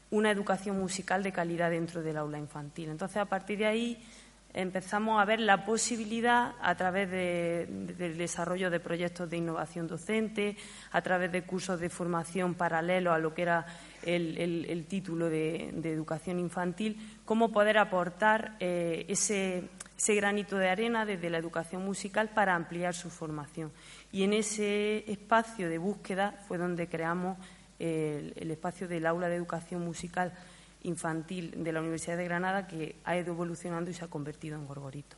una 0.09 0.31
educación 0.31 0.79
musical 0.79 1.21
de 1.21 1.33
calidad 1.33 1.69
dentro 1.69 2.01
del 2.01 2.17
aula 2.17 2.37
infantil. 2.37 2.89
Entonces, 2.89 3.17
a 3.17 3.25
partir 3.25 3.59
de 3.59 3.65
ahí 3.65 4.03
empezamos 4.53 5.21
a 5.21 5.25
ver 5.25 5.39
la 5.39 5.65
posibilidad 5.65 6.53
a 6.61 6.75
través 6.75 7.09
del 7.09 8.17
desarrollo 8.17 8.69
de 8.69 8.79
proyectos 8.79 9.29
de 9.29 9.37
innovación 9.37 9.87
docente, 9.87 10.57
a 10.91 11.01
través 11.01 11.31
de 11.31 11.43
cursos 11.43 11.79
de 11.79 11.89
formación 11.89 12.53
paralelo 12.55 13.13
a 13.13 13.19
lo 13.19 13.33
que 13.33 13.43
era 13.43 13.65
el, 14.03 14.85
título 14.87 15.29
de, 15.29 15.69
educación 15.83 16.39
infantil, 16.39 17.19
cómo 17.25 17.51
poder 17.51 17.77
aportar 17.77 18.55
eh, 18.59 19.05
ese, 19.07 19.69
granito 20.07 20.57
de 20.57 20.69
arena 20.69 21.05
desde 21.05 21.29
la 21.29 21.37
educación 21.37 21.85
musical 21.85 22.29
para 22.29 22.55
ampliar 22.55 22.93
su 22.93 23.09
formación. 23.09 23.71
Y 24.11 24.23
en 24.23 24.33
ese 24.33 25.09
espacio 25.11 25.69
de 25.69 25.77
búsqueda 25.77 26.35
fue 26.47 26.57
donde 26.57 26.87
creamos 26.87 27.37
el, 27.79 28.33
el 28.35 28.51
espacio 28.51 28.87
del 28.87 29.05
aula 29.05 29.29
de 29.29 29.35
educación 29.35 29.83
musical 29.85 30.33
infantil 30.83 31.63
de 31.63 31.71
la 31.71 31.81
Universidad 31.81 32.17
de 32.17 32.25
Granada 32.25 32.67
que 32.67 32.95
ha 33.03 33.17
ido 33.17 33.33
evolucionando 33.33 33.91
y 33.91 33.93
se 33.93 34.03
ha 34.03 34.07
convertido 34.07 34.57
en 34.57 34.67
Gorgorito. 34.67 35.17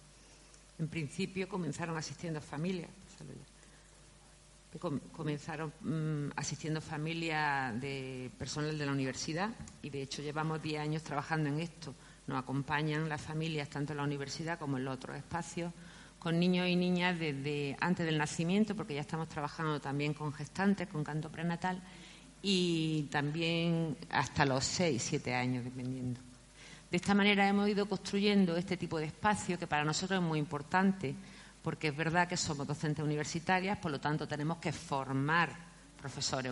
En 0.79 0.87
principio 0.87 1.47
comenzaron 1.47 1.95
asistiendo 1.97 2.41
familias, 2.41 2.89
comenzaron 5.11 5.71
mm, 5.81 6.31
asistiendo 6.35 6.81
familias 6.81 7.79
de 7.79 8.31
personal 8.39 8.77
de 8.77 8.85
la 8.85 8.91
universidad 8.91 9.51
y 9.81 9.89
de 9.89 10.01
hecho 10.01 10.21
llevamos 10.21 10.61
10 10.61 10.81
años 10.81 11.03
trabajando 11.03 11.49
en 11.49 11.59
esto. 11.59 11.93
Nos 12.25 12.41
acompañan 12.41 13.07
las 13.07 13.21
familias 13.21 13.69
tanto 13.69 13.93
en 13.93 13.97
la 13.97 14.03
universidad 14.03 14.57
como 14.57 14.77
en 14.77 14.85
los 14.85 14.95
otros 14.95 15.15
espacios 15.15 15.71
con 16.17 16.39
niños 16.39 16.69
y 16.69 16.77
niñas 16.77 17.19
desde 17.19 17.75
antes 17.81 18.05
del 18.05 18.17
nacimiento, 18.17 18.75
porque 18.75 18.93
ya 18.93 19.01
estamos 19.01 19.27
trabajando 19.27 19.81
también 19.81 20.13
con 20.13 20.31
gestantes, 20.31 20.87
con 20.87 21.03
canto 21.03 21.29
prenatal 21.29 21.81
y 22.45 23.03
también 23.03 23.95
hasta 24.09 24.45
los 24.45 24.65
6, 24.65 25.01
7 25.01 25.33
años, 25.33 25.63
dependiendo. 25.63 26.19
De 26.91 26.97
esta 26.97 27.15
manera 27.15 27.47
hemos 27.47 27.67
ido 27.69 27.87
construyendo 27.87 28.55
este 28.57 28.77
tipo 28.77 28.99
de 28.99 29.05
espacio 29.05 29.57
que 29.57 29.65
para 29.65 29.85
nosotros 29.85 30.21
es 30.21 30.27
muy 30.27 30.37
importante, 30.37 31.15
porque 31.63 31.87
es 31.87 31.97
verdad 31.97 32.27
que 32.27 32.35
somos 32.35 32.67
docentes 32.67 33.03
universitarias, 33.03 33.77
por 33.79 33.91
lo 33.91 33.99
tanto 33.99 34.27
tenemos 34.27 34.57
que 34.57 34.73
formar 34.73 35.55
profesores, 35.97 36.51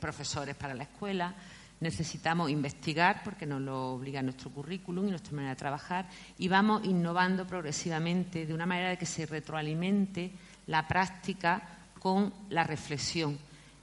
profesores 0.00 0.56
para 0.56 0.74
la 0.74 0.82
escuela, 0.82 1.32
necesitamos 1.80 2.50
investigar 2.50 3.22
porque 3.22 3.46
nos 3.46 3.60
lo 3.60 3.92
obliga 3.92 4.20
nuestro 4.20 4.50
currículum 4.50 5.06
y 5.06 5.10
nuestra 5.10 5.32
manera 5.32 5.54
de 5.54 5.58
trabajar 5.60 6.08
y 6.36 6.48
vamos 6.48 6.84
innovando 6.84 7.46
progresivamente 7.46 8.44
de 8.44 8.52
una 8.52 8.66
manera 8.66 8.88
de 8.88 8.98
que 8.98 9.06
se 9.06 9.24
retroalimente 9.24 10.32
la 10.66 10.88
práctica 10.88 11.62
con 12.00 12.34
la 12.50 12.64
reflexión 12.64 13.38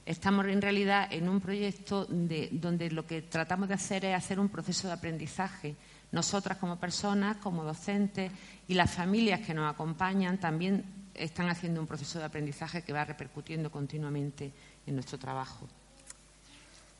Estamos 0.06 0.46
en 0.46 0.62
realidad 0.62 1.08
en 1.10 1.28
un 1.28 1.40
proyecto 1.40 2.06
donde 2.06 2.90
lo 2.92 3.04
que 3.04 3.22
tratamos 3.22 3.66
de 3.66 3.74
hacer 3.74 4.04
es 4.04 4.14
hacer 4.14 4.38
un 4.38 4.48
proceso 4.48 4.86
de 4.86 4.94
aprendizaje. 4.94 5.74
Nosotras 6.12 6.58
como 6.58 6.78
personas, 6.78 7.38
como 7.38 7.64
docentes 7.64 8.30
y 8.68 8.74
las 8.74 8.94
familias 8.94 9.40
que 9.40 9.52
nos 9.52 9.68
acompañan 9.68 10.38
también 10.38 10.84
están 11.12 11.48
haciendo 11.48 11.80
un 11.80 11.88
proceso 11.88 12.20
de 12.20 12.24
aprendizaje 12.24 12.82
que 12.82 12.92
va 12.92 13.04
repercutiendo 13.04 13.68
continuamente 13.68 14.52
en 14.86 14.94
nuestro 14.94 15.18
trabajo. 15.18 15.66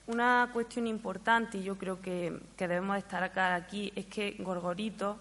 Una 0.09 0.51
cuestión 0.53 0.89
importante, 0.89 1.59
y 1.59 1.63
yo 1.63 1.79
creo 1.79 2.01
que, 2.01 2.37
debemos 2.59 2.99
estar 2.99 3.23
acá 3.23 3.55
aquí, 3.55 3.93
es 3.95 4.07
que 4.07 4.33
Gorgorito 4.41 5.21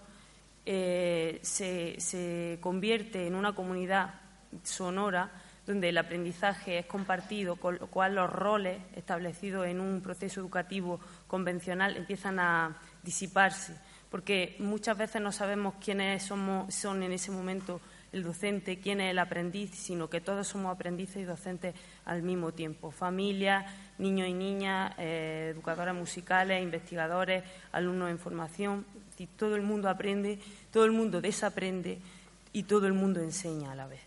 eh, 0.64 1.38
se 1.40 2.58
convierte 2.60 3.28
en 3.28 3.36
una 3.36 3.54
comunidad 3.54 4.12
sonora 4.64 5.30
donde 5.66 5.88
el 5.88 5.98
aprendizaje 5.98 6.78
es 6.78 6.86
compartido, 6.86 7.56
con 7.56 7.76
lo 7.78 7.88
cual 7.88 8.14
los 8.14 8.30
roles 8.30 8.78
establecidos 8.94 9.66
en 9.66 9.80
un 9.80 10.00
proceso 10.00 10.40
educativo 10.40 11.00
convencional 11.26 11.96
empiezan 11.96 12.38
a 12.38 12.76
disiparse, 13.02 13.76
porque 14.10 14.56
muchas 14.60 14.96
veces 14.96 15.20
no 15.20 15.32
sabemos 15.32 15.74
quiénes 15.84 16.22
somos, 16.22 16.72
son 16.72 17.02
en 17.02 17.12
ese 17.12 17.32
momento 17.32 17.80
el 18.12 18.22
docente, 18.22 18.78
quién 18.78 19.00
es 19.00 19.10
el 19.10 19.18
aprendiz, 19.18 19.72
sino 19.74 20.08
que 20.08 20.20
todos 20.20 20.46
somos 20.46 20.72
aprendices 20.72 21.16
y 21.16 21.24
docentes 21.24 21.74
al 22.04 22.22
mismo 22.22 22.52
tiempo. 22.52 22.90
Familias, 22.90 23.66
niños 23.98 24.28
y 24.28 24.32
niñas, 24.32 24.94
eh, 24.98 25.50
educadoras 25.52 25.94
musicales, 25.94 26.62
investigadores, 26.62 27.44
alumnos 27.72 28.10
en 28.10 28.18
formación. 28.18 28.86
Todo 29.36 29.56
el 29.56 29.62
mundo 29.62 29.88
aprende, 29.88 30.38
todo 30.70 30.84
el 30.84 30.92
mundo 30.92 31.20
desaprende 31.20 31.98
y 32.52 32.62
todo 32.62 32.86
el 32.86 32.92
mundo 32.92 33.20
enseña 33.20 33.72
a 33.72 33.74
la 33.74 33.86
vez. 33.86 34.05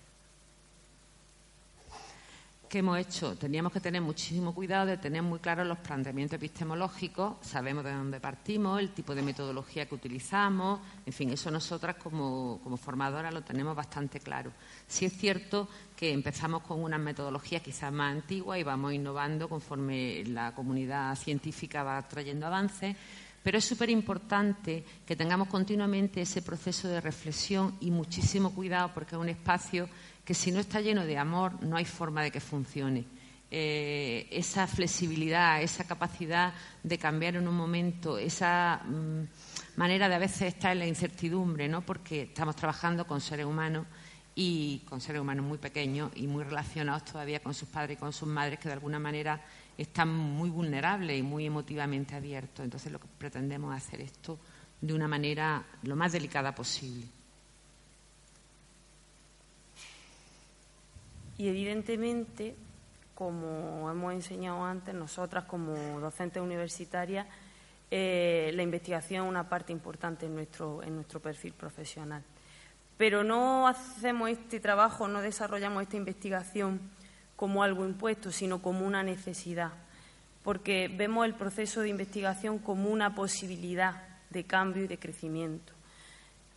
¿Qué 2.69 2.77
hemos 2.77 2.99
hecho? 2.99 3.35
Teníamos 3.35 3.73
que 3.73 3.79
tener 3.79 3.99
muchísimo 3.99 4.53
cuidado 4.53 4.85
de 4.85 4.97
tener 4.97 5.23
muy 5.23 5.39
claros 5.39 5.65
los 5.65 5.79
planteamientos 5.79 6.35
epistemológicos, 6.35 7.37
sabemos 7.41 7.83
de 7.83 7.91
dónde 7.91 8.19
partimos, 8.19 8.79
el 8.79 8.91
tipo 8.91 9.15
de 9.15 9.23
metodología 9.23 9.87
que 9.87 9.95
utilizamos, 9.95 10.79
en 11.03 11.11
fin, 11.11 11.31
eso 11.31 11.49
nosotras 11.49 11.95
como, 11.95 12.59
como 12.63 12.77
formadoras 12.77 13.33
lo 13.33 13.41
tenemos 13.41 13.75
bastante 13.75 14.19
claro. 14.19 14.51
Sí 14.85 15.05
es 15.05 15.13
cierto 15.13 15.67
que 15.95 16.13
empezamos 16.13 16.61
con 16.61 16.83
unas 16.83 16.99
metodologías 16.99 17.63
quizás 17.63 17.91
más 17.91 18.11
antiguas 18.11 18.59
y 18.59 18.63
vamos 18.63 18.93
innovando 18.93 19.49
conforme 19.49 20.23
la 20.25 20.53
comunidad 20.53 21.15
científica 21.15 21.81
va 21.81 22.07
trayendo 22.07 22.45
avances, 22.45 22.95
pero 23.41 23.57
es 23.57 23.65
súper 23.65 23.89
importante 23.89 24.83
que 25.07 25.15
tengamos 25.15 25.47
continuamente 25.47 26.21
ese 26.21 26.43
proceso 26.43 26.87
de 26.87 27.01
reflexión 27.01 27.77
y 27.79 27.89
muchísimo 27.89 28.53
cuidado 28.53 28.91
porque 28.93 29.15
es 29.15 29.21
un 29.21 29.29
espacio 29.29 29.89
que 30.29 30.35
si 30.35 30.51
no 30.51 30.59
está 30.59 30.79
lleno 30.79 31.07
de 31.07 31.17
amor 31.17 31.63
no 31.63 31.75
hay 31.75 31.85
forma 31.85 32.21
de 32.21 32.29
que 32.29 32.39
funcione. 32.39 33.03
Eh, 33.49 34.27
esa 34.29 34.67
flexibilidad, 34.67 35.59
esa 35.59 35.85
capacidad 35.85 36.53
de 36.83 36.99
cambiar 36.99 37.35
en 37.37 37.47
un 37.47 37.55
momento, 37.55 38.19
esa 38.19 38.79
mm, 38.85 39.23
manera 39.77 40.07
de 40.07 40.13
a 40.13 40.19
veces 40.19 40.53
estar 40.53 40.73
en 40.73 40.77
la 40.77 40.85
incertidumbre, 40.85 41.67
¿no? 41.67 41.81
porque 41.81 42.21
estamos 42.21 42.55
trabajando 42.55 43.07
con 43.07 43.21
seres 43.21 43.47
humanos 43.47 43.87
y 44.35 44.83
con 44.87 45.01
seres 45.01 45.19
humanos 45.19 45.47
muy 45.47 45.57
pequeños 45.57 46.11
y 46.13 46.27
muy 46.27 46.43
relacionados 46.43 47.05
todavía 47.05 47.41
con 47.41 47.55
sus 47.55 47.67
padres 47.67 47.97
y 47.97 47.99
con 47.99 48.13
sus 48.13 48.29
madres 48.29 48.59
que 48.59 48.69
de 48.69 48.73
alguna 48.73 48.99
manera 48.99 49.43
están 49.75 50.13
muy 50.13 50.51
vulnerables 50.51 51.19
y 51.19 51.23
muy 51.23 51.47
emotivamente 51.47 52.13
abiertos. 52.13 52.63
Entonces 52.63 52.91
lo 52.91 52.99
que 52.99 53.07
pretendemos 53.17 53.75
es 53.75 53.83
hacer 53.83 54.01
esto 54.01 54.37
de 54.79 54.93
una 54.93 55.07
manera 55.07 55.65
lo 55.81 55.95
más 55.95 56.11
delicada 56.11 56.53
posible. 56.53 57.07
Y 61.39 61.47
evidentemente, 61.47 62.53
como 63.15 63.89
hemos 63.89 64.13
enseñado 64.13 64.65
antes, 64.65 64.93
nosotras 64.93 65.45
como 65.45 65.73
docentes 66.01 66.43
universitarias, 66.43 67.25
eh, 67.89 68.51
la 68.53 68.61
investigación 68.61 69.23
es 69.23 69.29
una 69.29 69.47
parte 69.47 69.71
importante 69.71 70.25
en 70.25 70.35
nuestro, 70.35 70.83
en 70.83 70.95
nuestro 70.95 71.21
perfil 71.21 71.53
profesional. 71.53 72.21
Pero 72.97 73.23
no 73.23 73.69
hacemos 73.69 74.29
este 74.29 74.59
trabajo, 74.59 75.07
no 75.07 75.21
desarrollamos 75.21 75.81
esta 75.81 75.95
investigación 75.95 76.81
como 77.37 77.63
algo 77.63 77.85
impuesto, 77.85 78.33
sino 78.33 78.61
como 78.61 78.85
una 78.85 79.01
necesidad, 79.01 79.71
porque 80.43 80.89
vemos 80.93 81.25
el 81.25 81.35
proceso 81.35 81.79
de 81.79 81.87
investigación 81.87 82.59
como 82.59 82.89
una 82.89 83.15
posibilidad 83.15 84.03
de 84.29 84.43
cambio 84.43 84.83
y 84.83 84.87
de 84.87 84.99
crecimiento. 84.99 85.71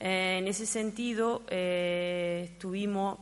Eh, 0.01 0.39
en 0.39 0.49
ese 0.49 0.67
sentido, 0.67 1.43
eh, 1.51 2.49
estuvimos 2.51 3.21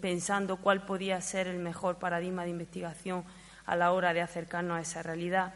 pensando 0.00 0.56
cuál 0.56 0.86
podía 0.86 1.20
ser 1.20 1.46
el 1.46 1.58
mejor 1.58 1.96
paradigma 1.96 2.44
de 2.44 2.50
investigación 2.50 3.24
a 3.66 3.76
la 3.76 3.92
hora 3.92 4.12
de 4.12 4.20
acercarnos 4.20 4.78
a 4.78 4.80
esa 4.80 5.02
realidad, 5.02 5.54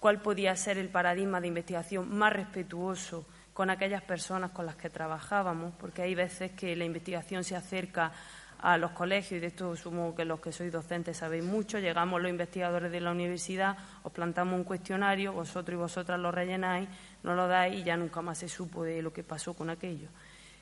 cuál 0.00 0.20
podía 0.20 0.54
ser 0.56 0.78
el 0.78 0.88
paradigma 0.88 1.40
de 1.40 1.48
investigación 1.48 2.14
más 2.14 2.32
respetuoso 2.32 3.26
con 3.52 3.70
aquellas 3.70 4.02
personas 4.02 4.50
con 4.50 4.66
las 4.66 4.76
que 4.76 4.90
trabajábamos, 4.90 5.72
porque 5.78 6.02
hay 6.02 6.14
veces 6.14 6.52
que 6.52 6.76
la 6.76 6.84
investigación 6.84 7.42
se 7.44 7.56
acerca 7.56 8.12
a 8.58 8.76
los 8.76 8.90
colegios, 8.92 9.38
y 9.38 9.40
de 9.40 9.46
esto 9.48 9.76
sumo 9.76 10.14
que 10.14 10.24
los 10.24 10.40
que 10.40 10.52
sois 10.52 10.72
docentes 10.72 11.16
sabéis 11.16 11.44
mucho, 11.44 11.78
llegamos 11.78 12.20
los 12.20 12.30
investigadores 12.30 12.90
de 12.90 13.00
la 13.00 13.12
universidad, 13.12 13.76
os 14.02 14.12
plantamos 14.12 14.54
un 14.54 14.64
cuestionario, 14.64 15.32
vosotros 15.32 15.74
y 15.74 15.76
vosotras 15.76 16.18
lo 16.18 16.32
rellenáis, 16.32 16.88
no 17.22 17.34
lo 17.34 17.48
dais 17.48 17.78
y 17.78 17.84
ya 17.84 17.96
nunca 17.96 18.22
más 18.22 18.38
se 18.38 18.48
supo 18.48 18.82
de 18.82 19.02
lo 19.02 19.12
que 19.12 19.22
pasó 19.22 19.54
con 19.54 19.70
aquello. 19.70 20.08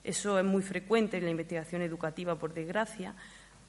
Eso 0.04 0.38
es 0.38 0.44
muy 0.44 0.62
frecuente 0.62 1.16
en 1.16 1.24
la 1.24 1.30
investigación 1.30 1.80
educativa, 1.80 2.38
por 2.38 2.52
desgracia, 2.52 3.14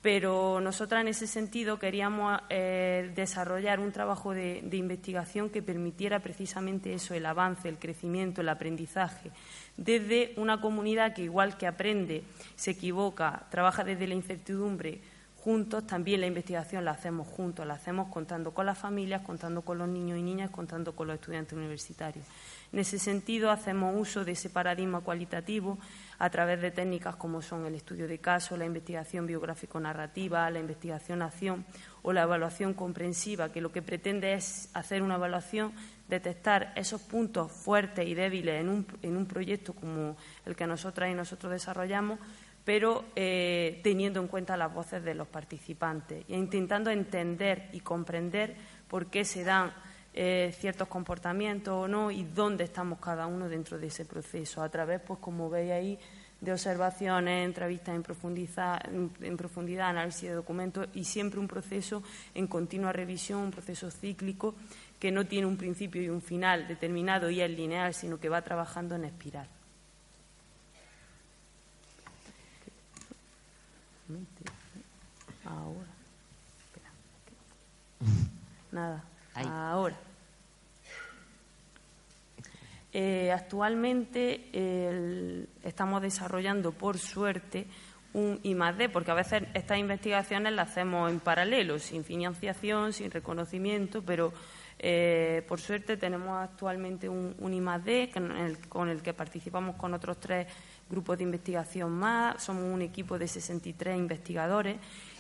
pero 0.06 0.62
nosotras 0.62 1.02
en 1.02 1.08
ese 1.08 1.26
sentido 1.26 1.80
queríamos 1.80 2.40
eh, 2.50 3.12
desarrollar 3.16 3.80
un 3.80 3.92
trabajo 3.92 4.34
de, 4.34 4.60
investigación 4.74 5.50
que 5.50 5.64
permitiera 5.64 6.20
precisamente 6.20 6.94
eso, 6.94 7.16
el 7.16 7.26
avance, 7.26 7.70
el 7.70 7.80
crecimiento, 7.80 8.42
el 8.42 8.50
aprendizaje, 8.50 9.32
desde 9.78 10.34
una 10.38 10.62
comunidad 10.62 11.16
que 11.16 11.24
igual 11.24 11.58
que 11.58 11.66
aprende, 11.66 12.22
se 12.56 12.70
equivoca, 12.72 13.48
trabaja 13.50 13.84
desde 13.84 14.06
la 14.06 14.14
incertidumbre, 14.14 15.02
juntos, 15.46 15.86
también 15.86 16.22
la 16.22 16.26
investigación 16.26 16.84
la 16.84 16.92
hacemos 16.92 17.28
juntos, 17.28 17.68
la 17.68 17.76
hacemos 17.76 18.08
contando 18.10 18.52
con 18.52 18.66
las 18.66 18.80
familias, 18.80 19.22
contando 19.22 19.62
con 19.62 19.78
los 19.78 19.88
niños 19.88 20.18
y 20.18 20.24
niñas, 20.24 20.50
contando 20.50 20.96
con 20.96 21.06
los 21.06 21.14
estudiantes 21.18 21.54
universitarios. 21.54 22.26
En 22.74 22.80
ese 22.80 22.98
sentido, 22.98 23.52
hacemos 23.52 23.94
uso 23.96 24.26
de 24.26 24.32
ese 24.32 24.50
paradigma 24.50 25.02
cualitativo 25.02 25.78
a 26.18 26.32
través 26.32 26.60
de 26.62 26.72
técnicas 26.72 27.16
como 27.16 27.44
son 27.44 27.64
el 27.68 27.76
estudio 27.76 28.08
de 28.08 28.18
casos, 28.18 28.58
la 28.58 28.66
investigación 28.66 29.28
biográfico-narrativa, 29.28 30.50
la 30.50 30.60
investigación-acción 30.60 31.64
o 32.02 32.12
la 32.12 32.24
evaluación 32.24 32.74
comprensiva, 32.74 33.52
que 33.52 33.62
lo 33.62 33.72
que 33.72 33.84
pretende 33.84 34.34
es 34.34 34.72
hacer 34.74 35.04
una 35.04 35.16
evaluación, 35.16 35.74
detectar 36.10 36.74
esos 36.76 37.02
puntos 37.02 37.52
fuertes 37.52 38.08
y 38.08 38.16
débiles 38.16 38.62
en 38.62 38.70
un, 38.70 38.88
en 39.04 39.16
un 39.16 39.28
proyecto 39.28 39.74
como 39.74 40.18
el 40.44 40.56
que 40.56 40.66
nosotras 40.66 41.12
y 41.12 41.14
nosotros 41.14 41.52
desarrollamos 41.52 42.18
pero 42.66 43.06
eh, 43.16 43.80
teniendo 43.84 44.20
en 44.20 44.28
cuenta 44.28 44.58
las 44.58 44.74
voces 44.74 45.04
de 45.04 45.14
los 45.14 45.28
participantes 45.28 46.26
e 46.28 46.36
intentando 46.36 46.90
entender 46.90 47.70
y 47.72 47.80
comprender 47.80 48.56
por 48.90 49.06
qué 49.06 49.24
se 49.24 49.44
dan 49.44 49.72
eh, 50.14 50.54
ciertos 50.58 50.88
comportamientos 50.88 51.74
o 51.74 51.88
no 51.88 52.10
y 52.10 52.24
dónde 52.24 52.64
estamos 52.64 53.00
cada 53.00 53.28
uno 53.28 53.48
dentro 53.48 53.78
de 53.78 53.88
ese 53.88 54.06
proceso, 54.06 54.64
a 54.64 54.70
través, 54.70 55.00
pues 55.02 55.20
como 55.20 55.50
veis 55.50 55.72
ahí, 55.72 56.00
de 56.42 56.52
observaciones, 56.52 57.46
entrevistas 57.46 57.96
en 57.96 58.04
profundidad, 58.04 58.82
en 58.86 59.38
profundidad, 59.38 59.90
análisis 59.90 60.30
de 60.30 60.36
documentos 60.36 60.88
y 60.94 61.04
siempre 61.04 61.40
un 61.40 61.48
proceso 61.48 62.04
en 62.34 62.48
continua 62.48 62.92
revisión, 62.92 63.42
un 63.42 63.52
proceso 63.52 63.90
cíclico 63.90 64.56
que 65.00 65.12
no 65.12 65.26
tiene 65.26 65.48
un 65.48 65.58
principio 65.58 66.02
y 66.02 66.10
un 66.10 66.22
final 66.22 66.68
determinado 66.68 67.30
y 67.30 67.42
es 67.42 67.50
lineal, 67.50 67.94
sino 67.94 68.20
que 68.20 68.30
va 68.30 68.42
trabajando 68.42 68.96
en 68.96 69.06
espiral. 69.06 69.48
Ahora. 75.46 75.96
Nada. 78.76 79.06
Ahora. 79.36 79.96
Eh, 82.92 83.32
actualmente 83.32 84.50
estamos 85.64 86.02
desarrollando, 86.02 86.74
por 86.74 86.98
suerte, 86.98 87.68
un 88.14 88.38
I+D, 88.44 88.90
porque 88.90 89.12
a 89.12 89.14
veces 89.14 89.44
estas 89.54 89.78
investigaciones 89.78 90.52
las 90.52 90.72
hacemos 90.72 91.10
en 91.10 91.22
paralelo, 91.22 91.80
sin 91.80 92.04
financiación, 92.04 92.92
sin 92.92 93.12
reconocimiento, 93.12 94.02
pero 94.02 94.34
eh, 94.78 95.42
por 95.48 95.62
suerte 95.62 95.96
tenemos 95.96 96.38
actualmente 96.38 97.08
un, 97.08 97.34
un 97.40 97.54
I+D 97.54 98.12
con 98.68 98.90
el 98.90 99.02
que 99.02 99.14
participamos 99.14 99.78
con 99.78 99.94
otros 99.94 100.20
tres 100.20 100.48
grupos 100.90 101.18
de 101.18 101.24
investigación 101.24 101.92
más, 101.92 102.44
somos 102.44 102.64
un 102.64 102.82
equipo 102.82 103.18
de 103.18 103.28
63 103.28 103.98
investigadores 103.98 104.78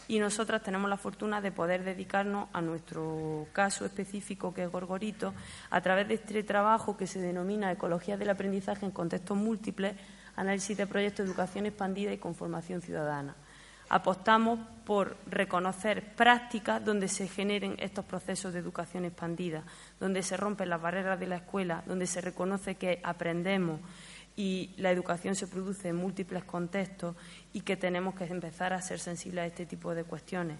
y 0.07 0.19
nosotras 0.19 0.61
tenemos 0.61 0.89
la 0.89 0.97
fortuna 0.97 1.41
de 1.41 1.51
poder 1.51 1.83
dedicarnos 1.83 2.49
a 2.53 2.61
nuestro 2.61 3.47
caso 3.53 3.85
específico, 3.85 4.53
que 4.53 4.63
es 4.63 4.71
Gorgorito, 4.71 5.33
a 5.69 5.81
través 5.81 6.07
de 6.07 6.15
este 6.15 6.43
trabajo 6.43 6.95
que 6.95 7.07
se 7.07 7.19
denomina 7.19 7.71
Ecología 7.71 8.17
del 8.17 8.29
Aprendizaje 8.29 8.85
en 8.85 8.91
Contextos 8.91 9.37
Múltiples, 9.37 9.95
Análisis 10.35 10.77
de 10.77 10.87
Proyectos 10.87 11.25
de 11.25 11.31
Educación 11.31 11.65
Expandida 11.65 12.11
y 12.13 12.17
Conformación 12.17 12.81
Ciudadana. 12.81 13.35
Apostamos 13.87 14.59
por 14.83 15.15
reconocer 15.27 16.15
prácticas 16.15 16.83
donde 16.83 17.07
se 17.07 17.27
generen 17.27 17.75
estos 17.79 18.03
procesos 18.03 18.51
de 18.51 18.59
educación 18.59 19.05
expandida, 19.05 19.63
donde 19.99 20.23
se 20.23 20.37
rompen 20.37 20.69
las 20.69 20.81
barreras 20.81 21.19
de 21.19 21.27
la 21.27 21.37
escuela, 21.37 21.83
donde 21.85 22.07
se 22.07 22.21
reconoce 22.21 22.75
que 22.75 22.99
aprendemos 23.03 23.79
y 24.35 24.71
la 24.77 24.91
educación 24.91 25.35
se 25.35 25.47
produce 25.47 25.89
en 25.89 25.95
múltiples 25.95 26.43
contextos 26.43 27.15
y 27.53 27.61
que 27.61 27.77
tenemos 27.77 28.15
que 28.15 28.25
empezar 28.25 28.73
a 28.73 28.81
ser 28.81 28.99
sensibles 28.99 29.43
a 29.43 29.47
este 29.47 29.65
tipo 29.65 29.95
de 29.95 30.03
cuestiones. 30.03 30.57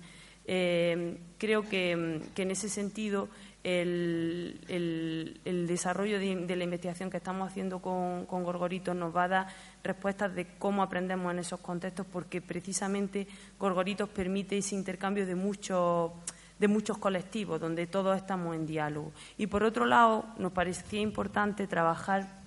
Eh, 0.48 1.18
creo 1.40 1.64
que, 1.64 1.92
en 1.92 2.52
ese 2.52 2.70
sentido 2.70 3.30
el, 3.64 5.40
desarrollo 5.68 6.20
de, 6.20 6.56
la 6.56 6.64
investigación 6.64 7.10
que 7.10 7.18
estamos 7.18 7.50
haciendo 7.50 7.82
con, 7.82 8.28
con 8.28 8.44
Gorgorito 8.44 8.94
nos 8.94 9.16
va 9.16 9.24
a 9.24 9.28
dar 9.28 9.48
respuestas 9.84 10.36
de 10.36 10.46
cómo 10.60 10.84
aprendemos 10.84 11.34
en 11.34 11.40
esos 11.40 11.60
contextos, 11.62 12.06
porque 12.06 12.42
precisamente 12.42 13.28
Gorgoritos 13.58 14.08
permite 14.10 14.58
ese 14.58 14.76
intercambio 14.76 15.26
de 15.26 15.36
muchos 15.36 16.12
de 16.60 16.70
muchos 16.70 16.98
colectivos, 16.98 17.60
donde 17.60 17.86
todos 17.86 18.16
estamos 18.16 18.56
en 18.56 18.66
diálogo. 18.66 19.12
Y 19.38 19.48
por 19.48 19.64
otro 19.64 19.86
lado, 19.86 20.26
nos 20.38 20.54
parecía 20.54 21.02
importante 21.02 21.68
trabajar 21.68 22.45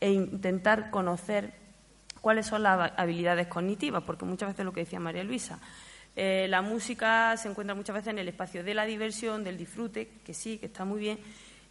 e 0.00 0.10
intentar 0.10 0.90
conocer 0.90 1.52
cuáles 2.20 2.46
son 2.46 2.62
las 2.62 2.92
habilidades 2.96 3.46
cognitivas, 3.46 4.02
porque 4.02 4.24
muchas 4.24 4.50
veces 4.50 4.64
lo 4.64 4.72
que 4.72 4.80
decía 4.80 5.00
María 5.00 5.24
Luisa, 5.24 5.58
eh, 6.16 6.46
la 6.48 6.62
música 6.62 7.36
se 7.36 7.48
encuentra 7.48 7.74
muchas 7.74 7.94
veces 7.94 8.08
en 8.08 8.18
el 8.18 8.28
espacio 8.28 8.64
de 8.64 8.74
la 8.74 8.86
diversión, 8.86 9.44
del 9.44 9.58
disfrute, 9.58 10.08
que 10.24 10.32
sí, 10.32 10.58
que 10.58 10.66
está 10.66 10.84
muy 10.84 10.98
bien, 10.98 11.18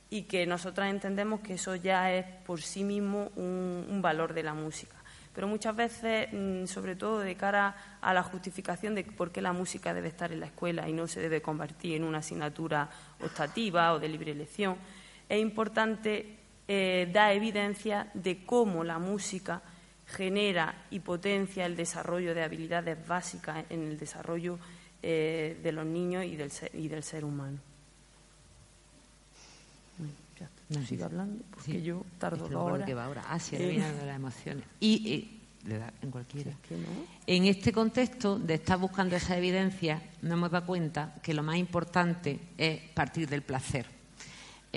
y 0.10 0.24
que 0.24 0.46
nosotras 0.46 0.92
entendemos 0.92 1.42
que 1.42 1.56
eso 1.56 1.76
ya 1.76 2.14
es 2.14 2.26
por 2.46 2.62
sí 2.62 2.84
mismo 2.84 3.32
un, 3.36 4.00
valor 4.02 4.34
de 4.34 4.44
la 4.44 4.54
música. 4.54 4.96
Pero 5.34 5.48
muchas 5.48 5.76
veces, 5.76 6.30
mm, 6.32 6.68
sobre 6.68 6.96
todo 6.96 7.20
de 7.20 7.36
cara 7.36 7.98
a 8.00 8.14
la 8.14 8.22
justificación 8.24 8.94
de 8.94 9.04
por 9.04 9.32
qué 9.32 9.42
la 9.42 9.52
música 9.52 9.94
debe 9.94 10.10
estar 10.10 10.32
en 10.32 10.40
la 10.40 10.46
escuela 10.46 10.88
y 10.88 10.94
no 10.94 11.08
se 11.08 11.20
debe 11.20 11.42
convertir 11.42 11.96
en 11.96 12.04
una 12.04 12.20
asignatura 12.20 12.88
optativa 13.20 13.94
o 13.94 14.00
de 14.00 14.10
libre 14.10 14.32
elección, 14.32 14.78
es 15.28 15.42
importante 15.42 16.45
eh, 16.68 17.10
da 17.12 17.32
evidencia 17.34 18.10
de 18.14 18.46
cómo 18.46 18.84
la 18.84 19.00
música 19.00 19.62
genera 20.08 20.86
y 20.90 21.00
potencia 21.00 21.66
el 21.66 21.76
desarrollo 21.76 22.34
de 22.34 22.44
habilidades 22.44 23.08
básicas 23.08 23.66
en 23.70 23.84
el 23.84 23.98
desarrollo 23.98 24.60
eh, 25.02 25.60
de 25.62 25.72
los 25.72 25.86
niños 25.86 26.26
y 26.26 26.36
del 26.36 26.52
ser, 26.52 26.72
y 26.74 26.88
del 26.88 27.04
ser 27.04 27.26
humano. 27.26 27.60
No 30.68 30.84
sigo 30.84 31.06
hablando 31.06 31.44
porque 31.52 31.82
yo 31.82 32.04
tardo 32.18 32.50
dos 32.50 32.56
horas. 32.56 32.88
Que 32.88 32.96
va 32.96 33.06
ahora. 33.06 33.24
Ah, 33.30 33.40
sí, 33.40 33.56
eh. 33.56 33.78
las 33.78 34.16
emociones. 34.16 34.66
Y, 34.80 35.42
le 35.66 35.78
da 35.78 35.94
en 36.02 36.12
cualquiera. 36.12 36.52
En 37.26 37.46
este 37.46 37.72
contexto 37.72 38.38
de 38.38 38.56
estar 38.56 38.78
buscando 38.78 39.16
esa 39.16 39.38
evidencia, 39.38 40.02
nos 40.22 40.34
hemos 40.34 40.52
dado 40.52 40.66
cuenta 40.66 41.16
que 41.22 41.34
lo 41.34 41.44
más 41.44 41.58
importante 41.58 42.40
es 42.58 42.82
partir 42.94 43.28
del 43.28 43.42
placer. 43.42 43.95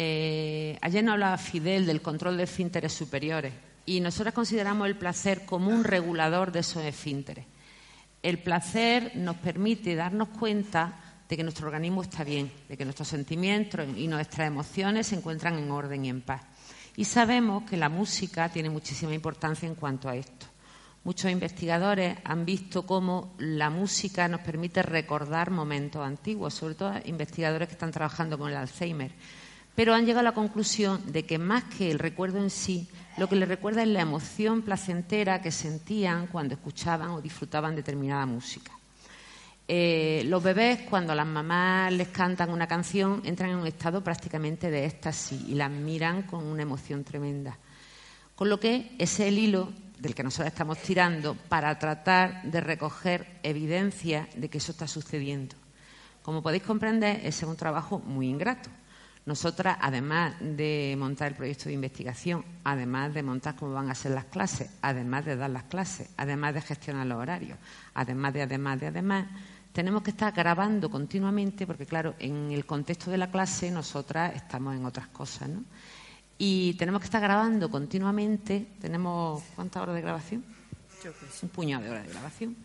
Eh, 0.01 0.79
ayer 0.81 1.03
nos 1.03 1.15
hablaba 1.15 1.37
Fidel 1.39 1.85
del 1.85 2.01
control 2.01 2.37
de 2.37 2.45
esfínteres 2.45 2.93
superiores 2.93 3.53
y 3.85 3.99
nosotros 3.99 4.33
consideramos 4.33 4.87
el 4.87 4.97
placer 4.97 5.45
como 5.45 5.73
un 5.73 5.83
regulador 5.83 6.53
de 6.53 6.61
esos 6.61 6.85
esfínteres. 6.85 7.47
El 8.23 8.39
placer 8.39 9.11
nos 9.17 9.35
permite 9.39 9.97
darnos 9.97 10.29
cuenta 10.29 11.01
de 11.29 11.37
que 11.37 11.43
nuestro 11.43 11.67
organismo 11.67 12.03
está 12.03 12.23
bien, 12.23 12.49
de 12.69 12.77
que 12.77 12.85
nuestros 12.85 13.09
sentimientos 13.09 13.89
y 13.97 14.07
nuestras 14.07 14.47
emociones 14.47 15.09
se 15.09 15.17
encuentran 15.17 15.59
en 15.59 15.69
orden 15.69 16.05
y 16.05 16.11
en 16.11 16.21
paz. 16.21 16.43
Y 16.95 17.05
sabemos 17.05 17.65
que 17.65 17.77
la 17.77 17.89
música 17.89 18.49
tiene 18.51 18.71
muchísima 18.71 19.15
importancia 19.15 19.67
en 19.67 19.75
cuanto 19.75 20.09
a 20.09 20.15
esto. 20.15 20.47
Muchos 21.03 21.29
investigadores 21.29 22.19
han 22.23 22.45
visto 22.45 22.87
cómo 22.87 23.35
la 23.39 23.69
música 23.69 24.29
nos 24.29 24.43
permite 24.43 24.81
recordar 24.81 25.51
momentos 25.51 26.07
antiguos, 26.07 26.55
sobre 26.55 26.77
todo 26.77 26.93
investigadores 27.05 27.67
que 27.67 27.75
están 27.75 27.91
trabajando 27.91 28.39
con 28.39 28.49
el 28.49 28.57
Alzheimer 28.59 29.11
pero 29.79 29.95
han 29.95 30.07
llegado 30.07 30.27
a 30.27 30.31
la 30.31 30.35
conclusión 30.35 31.01
de 31.13 31.25
que 31.25 31.39
más 31.39 31.63
que 31.63 31.89
el 31.89 32.01
recuerdo 32.01 32.39
en 32.39 32.51
sí, 32.51 32.89
lo 33.17 33.29
que 33.29 33.37
les 33.37 33.49
recuerda 33.49 33.83
es 33.83 33.89
la 33.89 34.01
emoción 34.01 34.63
placentera 34.63 35.41
que 35.41 35.53
sentían 35.53 36.27
cuando 36.27 36.55
escuchaban 36.55 37.11
o 37.11 37.21
disfrutaban 37.21 37.77
determinada 37.77 38.27
música. 38.27 38.73
Eh, 39.69 40.25
los 40.27 40.43
bebés, 40.43 40.81
cuando 40.91 41.15
las 41.15 41.29
mamás 41.29 41.93
les 41.93 42.09
cantan 42.09 42.51
una 42.51 42.67
canción, 42.67 43.23
entran 43.25 43.51
en 43.51 43.59
un 43.59 43.69
estado 43.69 44.03
prácticamente 44.03 44.69
de 44.69 44.85
éxtasis 44.85 45.43
y 45.47 45.55
las 45.55 45.71
miran 45.71 46.23
con 46.23 46.45
una 46.45 46.63
emoción 46.63 47.05
tremenda. 47.05 47.57
Con 48.35 48.49
lo 48.49 48.59
que 48.59 48.97
ese 48.99 49.29
es 49.29 49.33
el 49.33 49.39
hilo 49.39 49.73
del 50.01 50.13
que 50.13 50.25
nosotros 50.25 50.49
estamos 50.49 50.79
tirando 50.79 51.37
para 51.49 51.79
tratar 51.79 52.43
de 52.43 52.61
recoger 52.61 53.39
evidencia 53.45 54.29
de 54.35 54.49
que 54.49 54.59
eso 54.59 54.73
está 54.73 54.89
sucediendo. 54.89 55.55
Como 56.25 56.43
podéis 56.43 56.65
comprender, 56.65 57.19
ese 57.19 57.45
es 57.45 57.49
un 57.49 57.57
trabajo 57.57 58.01
muy 58.01 58.27
ingrato 58.27 58.71
Nosotras, 59.29 59.77
además 59.83 60.37
de 60.41 60.97
montar 60.99 61.29
el 61.29 61.35
proyecto 61.35 61.65
de 61.67 61.75
investigación, 61.75 62.43
además 62.65 63.13
de 63.13 63.23
montar 63.23 63.57
cómo 63.57 63.75
van 63.75 63.91
a 63.91 63.95
ser 63.95 64.13
las 64.13 64.25
clases, 64.25 64.71
además 64.81 65.27
de 65.27 65.37
dar 65.37 65.51
las 65.51 65.65
clases, 65.65 66.09
además 66.17 66.55
de 66.55 66.63
gestionar 66.63 67.07
los 67.07 67.19
horarios, 67.19 67.59
además 67.93 68.33
de, 68.33 68.41
además 68.41 68.81
de, 68.81 68.87
además, 68.87 69.27
tenemos 69.75 70.01
que 70.01 70.13
estar 70.13 70.33
grabando 70.33 70.91
continuamente, 70.91 71.67
porque 71.67 71.85
claro, 71.85 72.15
en 72.19 72.53
el 72.53 72.65
contexto 72.65 73.11
de 73.11 73.19
la 73.19 73.31
clase 73.31 73.71
nosotras 73.71 74.35
estamos 74.35 74.75
en 74.75 74.87
otras 74.87 75.09
cosas, 75.09 75.51
¿no? 75.51 75.63
Y 76.39 76.73
tenemos 76.79 77.03
que 77.03 77.09
estar 77.09 77.21
grabando 77.21 77.71
continuamente. 77.71 78.67
¿Tenemos 78.81 79.43
cuántas 79.55 79.83
horas 79.83 79.95
de 79.95 80.01
grabación? 80.01 80.43
Un 81.43 81.49
puñado 81.51 81.85
de 81.85 81.91
horas 81.91 82.07
de 82.07 82.13
grabación. 82.15 82.57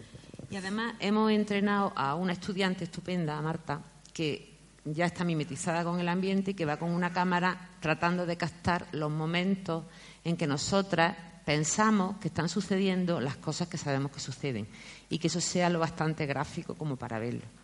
Y 0.49 0.55
además 0.55 0.93
hemos 1.01 1.29
entrenado 1.29 1.91
a 1.93 2.15
una 2.15 2.31
estudiante 2.31 2.85
estupenda, 2.85 3.41
Marta, 3.41 3.81
que 4.13 4.52
ya 4.85 5.05
está 5.05 5.23
mimetizada 5.23 5.83
con 5.83 5.99
el 5.99 6.09
ambiente 6.09 6.51
y 6.51 6.53
que 6.53 6.65
va 6.65 6.77
con 6.77 6.91
una 6.91 7.13
cámara 7.13 7.69
tratando 7.79 8.25
de 8.25 8.37
captar 8.37 8.87
los 8.91 9.11
momentos 9.11 9.85
en 10.23 10.37
que 10.37 10.47
nosotras 10.47 11.15
pensamos 11.45 12.17
que 12.17 12.29
están 12.29 12.49
sucediendo 12.49 13.19
las 13.19 13.37
cosas 13.37 13.67
que 13.67 13.77
sabemos 13.77 14.11
que 14.11 14.19
suceden 14.19 14.67
y 15.09 15.19
que 15.19 15.27
eso 15.27 15.41
sea 15.41 15.69
lo 15.69 15.79
bastante 15.79 16.25
gráfico 16.25 16.75
como 16.75 16.95
para 16.95 17.19
verlo. 17.19 17.62